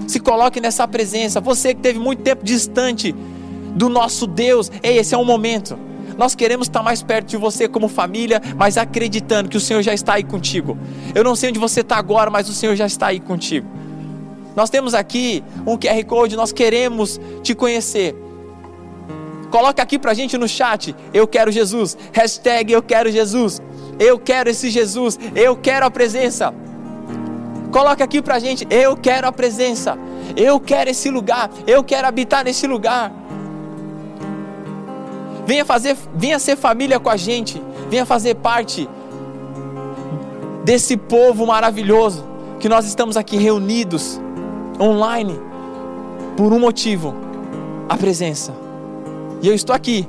Se 0.07 0.19
coloque 0.19 0.59
nessa 0.59 0.87
presença. 0.87 1.39
Você 1.39 1.73
que 1.73 1.81
teve 1.81 1.99
muito 1.99 2.23
tempo 2.23 2.43
distante 2.43 3.13
do 3.75 3.87
nosso 3.87 4.25
Deus, 4.25 4.71
ei, 4.81 4.97
esse 4.97 5.13
é 5.13 5.17
um 5.17 5.25
momento. 5.25 5.77
Nós 6.17 6.35
queremos 6.35 6.67
estar 6.67 6.83
mais 6.83 7.01
perto 7.01 7.27
de 7.27 7.37
você 7.37 7.67
como 7.67 7.87
família, 7.87 8.41
mas 8.57 8.77
acreditando 8.77 9.47
que 9.47 9.55
o 9.55 9.59
Senhor 9.59 9.81
já 9.81 9.93
está 9.93 10.15
aí 10.15 10.23
contigo. 10.23 10.77
Eu 11.15 11.23
não 11.23 11.35
sei 11.35 11.49
onde 11.49 11.59
você 11.59 11.79
está 11.79 11.95
agora, 11.95 12.29
mas 12.29 12.49
o 12.49 12.53
Senhor 12.53 12.75
já 12.75 12.85
está 12.85 13.07
aí 13.07 13.21
contigo. 13.21 13.78
Nós 14.59 14.69
temos 14.69 14.93
aqui 14.93 15.41
um 15.65 15.77
QR 15.77 16.03
Code, 16.05 16.35
nós 16.35 16.51
queremos 16.51 17.17
te 17.41 17.55
conhecer. 17.55 18.13
Coloca 19.49 19.81
aqui 19.81 19.97
pra 19.97 20.13
gente 20.13 20.37
no 20.37 20.49
chat, 20.49 20.93
eu 21.13 21.25
quero 21.25 21.49
Jesus. 21.49 21.97
Hashtag 22.11 22.73
eu 22.73 22.83
quero 22.83 23.09
Jesus. 23.09 23.61
Eu 23.97 24.19
quero 24.19 24.49
esse 24.49 24.69
Jesus. 24.69 25.17
Eu 25.33 25.55
quero 25.55 25.85
a 25.85 25.89
presença. 25.89 26.53
Coloca 27.71 28.03
aqui 28.03 28.21
pra 28.21 28.37
gente, 28.37 28.67
eu 28.69 28.97
quero 28.97 29.29
a 29.29 29.31
presença. 29.31 29.97
Eu 30.35 30.59
quero 30.59 30.89
esse 30.89 31.09
lugar. 31.09 31.49
Eu 31.65 31.81
quero 31.81 32.05
habitar 32.05 32.43
nesse 32.43 32.67
lugar. 32.67 33.13
Venha 35.45 35.63
fazer, 35.63 35.95
venha 36.13 36.37
ser 36.37 36.57
família 36.57 36.99
com 36.99 37.09
a 37.09 37.15
gente. 37.15 37.63
Venha 37.89 38.05
fazer 38.05 38.35
parte 38.35 38.89
desse 40.65 40.97
povo 40.97 41.47
maravilhoso 41.47 42.27
que 42.59 42.67
nós 42.67 42.85
estamos 42.85 43.15
aqui 43.15 43.37
reunidos 43.37 44.19
online 44.79 45.39
por 46.37 46.53
um 46.53 46.59
motivo: 46.59 47.13
a 47.87 47.97
presença. 47.97 48.53
E 49.41 49.47
eu 49.47 49.53
estou 49.53 49.75
aqui. 49.75 50.07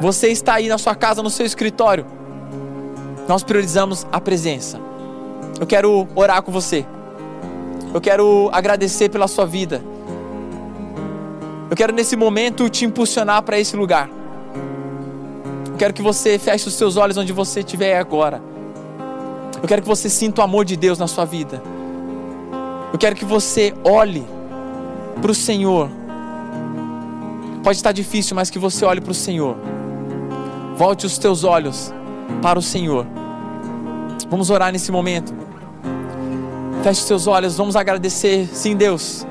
Você 0.00 0.28
está 0.28 0.54
aí 0.54 0.68
na 0.68 0.78
sua 0.78 0.94
casa, 0.94 1.22
no 1.22 1.30
seu 1.30 1.46
escritório. 1.46 2.04
Nós 3.28 3.42
priorizamos 3.42 4.06
a 4.10 4.20
presença. 4.20 4.80
Eu 5.60 5.66
quero 5.66 6.08
orar 6.14 6.42
com 6.42 6.50
você. 6.50 6.84
Eu 7.94 8.00
quero 8.00 8.50
agradecer 8.52 9.08
pela 9.08 9.28
sua 9.28 9.46
vida. 9.46 9.82
Eu 11.70 11.76
quero 11.76 11.92
nesse 11.92 12.16
momento 12.16 12.68
te 12.68 12.84
impulsionar 12.84 13.42
para 13.42 13.58
esse 13.58 13.76
lugar. 13.76 14.10
Eu 15.70 15.76
quero 15.76 15.94
que 15.94 16.02
você 16.02 16.38
feche 16.38 16.68
os 16.68 16.74
seus 16.74 16.96
olhos 16.96 17.16
onde 17.16 17.32
você 17.32 17.60
estiver 17.60 17.96
agora. 17.96 18.42
Eu 19.62 19.68
quero 19.68 19.82
que 19.82 19.88
você 19.88 20.10
sinta 20.10 20.40
o 20.40 20.44
amor 20.44 20.64
de 20.64 20.76
Deus 20.76 20.98
na 20.98 21.06
sua 21.06 21.24
vida. 21.24 21.62
Eu 22.92 22.98
quero 22.98 23.16
que 23.16 23.24
você 23.24 23.74
olhe 23.82 24.26
para 25.20 25.30
o 25.30 25.34
Senhor. 25.34 25.88
Pode 27.62 27.76
estar 27.76 27.92
difícil, 27.92 28.36
mas 28.36 28.50
que 28.50 28.58
você 28.58 28.84
olhe 28.84 29.00
para 29.00 29.12
o 29.12 29.14
Senhor. 29.14 29.56
Volte 30.76 31.06
os 31.06 31.16
teus 31.16 31.42
olhos 31.42 31.92
para 32.42 32.58
o 32.58 32.62
Senhor. 32.62 33.06
Vamos 34.28 34.50
orar 34.50 34.72
nesse 34.72 34.92
momento. 34.92 35.32
Feche 36.82 37.02
seus 37.02 37.26
olhos, 37.26 37.56
vamos 37.56 37.76
agradecer. 37.76 38.46
Sim, 38.52 38.76
Deus. 38.76 39.26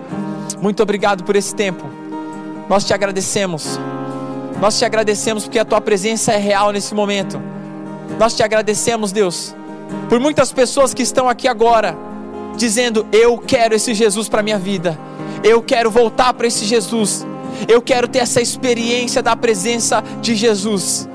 Muito 0.59 0.81
obrigado 0.81 1.23
por 1.23 1.35
esse 1.35 1.53
tempo. 1.53 1.83
Nós 2.67 2.83
te 2.85 2.93
agradecemos. 2.93 3.79
Nós 4.59 4.77
te 4.79 4.85
agradecemos 4.85 5.43
porque 5.43 5.59
a 5.59 5.65
tua 5.65 5.81
presença 5.81 6.31
é 6.31 6.37
real 6.37 6.71
nesse 6.71 6.95
momento. 6.95 7.39
Nós 8.17 8.35
te 8.35 8.41
agradecemos, 8.41 9.11
Deus, 9.11 9.55
por 10.07 10.19
muitas 10.19 10.51
pessoas 10.51 10.93
que 10.93 11.03
estão 11.03 11.27
aqui 11.27 11.47
agora 11.47 11.97
dizendo: 12.55 13.05
"Eu 13.11 13.37
quero 13.37 13.75
esse 13.75 13.93
Jesus 13.93 14.27
para 14.29 14.43
minha 14.43 14.59
vida. 14.59 14.97
Eu 15.43 15.61
quero 15.61 15.89
voltar 15.89 16.33
para 16.33 16.47
esse 16.47 16.65
Jesus. 16.65 17.25
Eu 17.67 17.81
quero 17.81 18.07
ter 18.07 18.19
essa 18.19 18.41
experiência 18.41 19.21
da 19.21 19.35
presença 19.35 20.03
de 20.21 20.35
Jesus." 20.35 21.07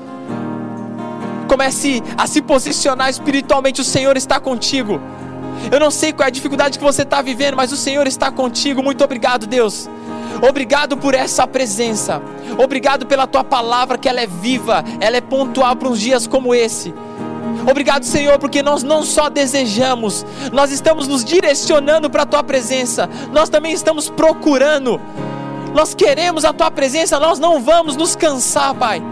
Comece 1.47 2.03
a 2.17 2.27
se 2.27 2.41
posicionar 2.41 3.09
espiritualmente. 3.09 3.81
O 3.81 3.83
Senhor 3.83 4.17
está 4.17 4.39
contigo. 4.39 4.99
Eu 5.71 5.79
não 5.79 5.89
sei 5.89 6.13
qual 6.13 6.25
é 6.25 6.27
a 6.27 6.31
dificuldade 6.31 6.77
que 6.77 6.83
você 6.83 7.01
está 7.01 7.21
vivendo, 7.21 7.55
mas 7.55 7.71
o 7.71 7.77
Senhor 7.77 8.05
está 8.05 8.31
contigo. 8.31 8.83
Muito 8.83 9.03
obrigado, 9.03 9.47
Deus. 9.47 9.89
Obrigado 10.47 10.95
por 10.95 11.15
essa 11.15 11.47
presença. 11.47 12.21
Obrigado 12.57 13.05
pela 13.05 13.25
tua 13.25 13.43
palavra, 13.43 13.97
que 13.97 14.07
ela 14.07 14.21
é 14.21 14.27
viva, 14.27 14.83
ela 14.99 15.17
é 15.17 15.21
pontual 15.21 15.75
para 15.75 15.89
uns 15.89 15.99
dias 15.99 16.27
como 16.27 16.53
esse. 16.53 16.93
Obrigado, 17.69 18.03
Senhor, 18.03 18.39
porque 18.39 18.63
nós 18.63 18.81
não 18.81 19.03
só 19.03 19.29
desejamos, 19.29 20.25
nós 20.53 20.71
estamos 20.71 21.05
nos 21.07 21.25
direcionando 21.25 22.09
para 22.09 22.23
a 22.23 22.25
tua 22.25 22.41
presença, 22.41 23.09
nós 23.33 23.49
também 23.49 23.73
estamos 23.73 24.09
procurando, 24.09 25.01
nós 25.73 25.93
queremos 25.93 26.45
a 26.45 26.53
tua 26.53 26.71
presença, 26.71 27.19
nós 27.19 27.39
não 27.39 27.59
vamos 27.59 27.97
nos 27.97 28.15
cansar, 28.15 28.73
Pai. 28.73 29.03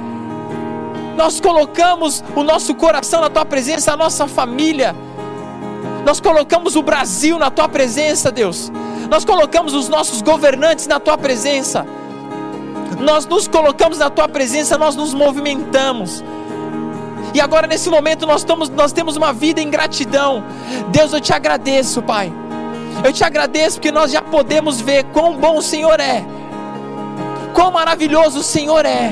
Nós 1.17 1.41
colocamos 1.41 2.23
o 2.33 2.43
nosso 2.43 2.73
coração 2.75 3.19
na 3.19 3.29
tua 3.29 3.45
presença, 3.45 3.91
a 3.91 3.97
nossa 3.97 4.25
família, 4.25 4.95
nós 6.05 6.21
colocamos 6.21 6.75
o 6.75 6.83
Brasil 6.83 7.39
na 7.39 7.49
tua 7.49 7.67
presença, 7.67 8.31
Deus. 8.31 8.71
Nós 9.09 9.25
colocamos 9.25 9.73
os 9.73 9.89
nossos 9.89 10.21
governantes 10.21 10.85
na 10.85 10.99
tua 10.99 11.17
presença. 11.17 11.85
Nós 12.99 13.25
nos 13.25 13.47
colocamos 13.47 13.97
na 13.97 14.09
tua 14.11 14.27
presença, 14.29 14.77
nós 14.77 14.95
nos 14.95 15.15
movimentamos. 15.15 16.23
E 17.36 17.41
agora 17.41 17.67
nesse 17.67 17.89
momento 17.89 18.26
nós, 18.26 18.41
estamos, 18.41 18.69
nós 18.69 18.93
temos 18.93 19.17
uma 19.17 19.34
vida 19.34 19.60
em 19.60 19.69
gratidão. 19.69 20.41
Deus, 20.88 21.12
eu 21.12 21.19
te 21.19 21.34
agradeço, 21.34 22.02
Pai. 22.02 22.32
Eu 23.04 23.12
te 23.12 23.26
agradeço 23.26 23.76
porque 23.76 23.91
nós 23.91 24.10
já 24.10 24.21
podemos 24.21 24.80
ver 24.80 25.04
quão 25.12 25.36
bom 25.36 25.58
o 25.58 25.62
Senhor 25.62 26.00
é. 26.00 26.24
Quão 27.54 27.71
maravilhoso 27.71 28.39
o 28.39 28.43
Senhor 28.43 28.86
é. 28.86 29.12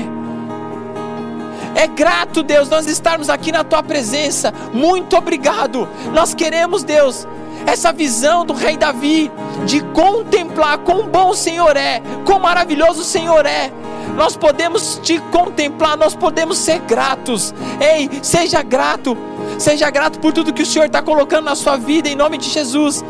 É 1.74 1.86
grato, 1.86 2.42
Deus, 2.42 2.70
nós 2.70 2.86
estarmos 2.86 3.28
aqui 3.28 3.52
na 3.52 3.62
tua 3.62 3.82
presença. 3.82 4.54
Muito 4.72 5.14
obrigado. 5.18 5.86
Nós 6.14 6.32
queremos, 6.32 6.82
Deus, 6.82 7.28
essa 7.66 7.92
visão 7.92 8.46
do 8.46 8.54
rei 8.54 8.78
Davi 8.78 9.30
de 9.66 9.82
contemplar 9.92 10.78
quão 10.78 11.08
bom 11.08 11.28
o 11.28 11.34
Senhor 11.34 11.76
é, 11.76 12.00
quão 12.24 12.38
maravilhoso 12.38 13.02
o 13.02 13.04
Senhor 13.04 13.44
é. 13.44 13.70
Nós 14.16 14.36
podemos 14.36 15.00
te 15.02 15.18
contemplar, 15.30 15.96
nós 15.96 16.14
podemos 16.14 16.58
ser 16.58 16.80
gratos. 16.80 17.54
Ei, 17.80 18.10
seja 18.22 18.62
grato, 18.62 19.16
seja 19.58 19.90
grato 19.90 20.18
por 20.18 20.32
tudo 20.32 20.52
que 20.52 20.62
o 20.62 20.66
Senhor 20.66 20.86
está 20.86 21.02
colocando 21.02 21.44
na 21.46 21.54
sua 21.54 21.76
vida, 21.76 22.08
em 22.08 22.14
nome 22.14 22.38
de 22.38 22.48
Jesus, 22.48 23.04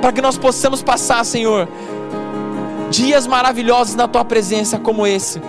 para 0.00 0.12
que 0.12 0.22
nós 0.22 0.36
possamos 0.36 0.82
passar, 0.82 1.24
Senhor, 1.24 1.68
dias 2.90 3.26
maravilhosos 3.26 3.94
na 3.94 4.06
tua 4.06 4.24
presença 4.24 4.78
como 4.78 5.06
esse 5.06 5.40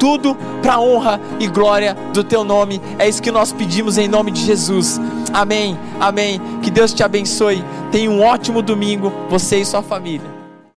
tudo 0.00 0.34
para 0.62 0.74
a 0.74 0.80
honra 0.80 1.20
e 1.38 1.46
glória 1.46 1.94
do 2.12 2.24
teu 2.24 2.42
nome. 2.42 2.80
É 2.98 3.06
isso 3.06 3.22
que 3.22 3.30
nós 3.30 3.52
pedimos 3.52 3.98
em 3.98 4.08
nome 4.08 4.30
de 4.30 4.40
Jesus. 4.40 4.98
Amém. 5.32 5.78
Amém. 6.00 6.40
Que 6.62 6.70
Deus 6.70 6.94
te 6.94 7.04
abençoe. 7.04 7.62
Tenha 7.92 8.10
um 8.10 8.22
ótimo 8.22 8.62
domingo, 8.62 9.12
você 9.28 9.58
e 9.58 9.64
sua 9.64 9.82
família. 9.82 10.39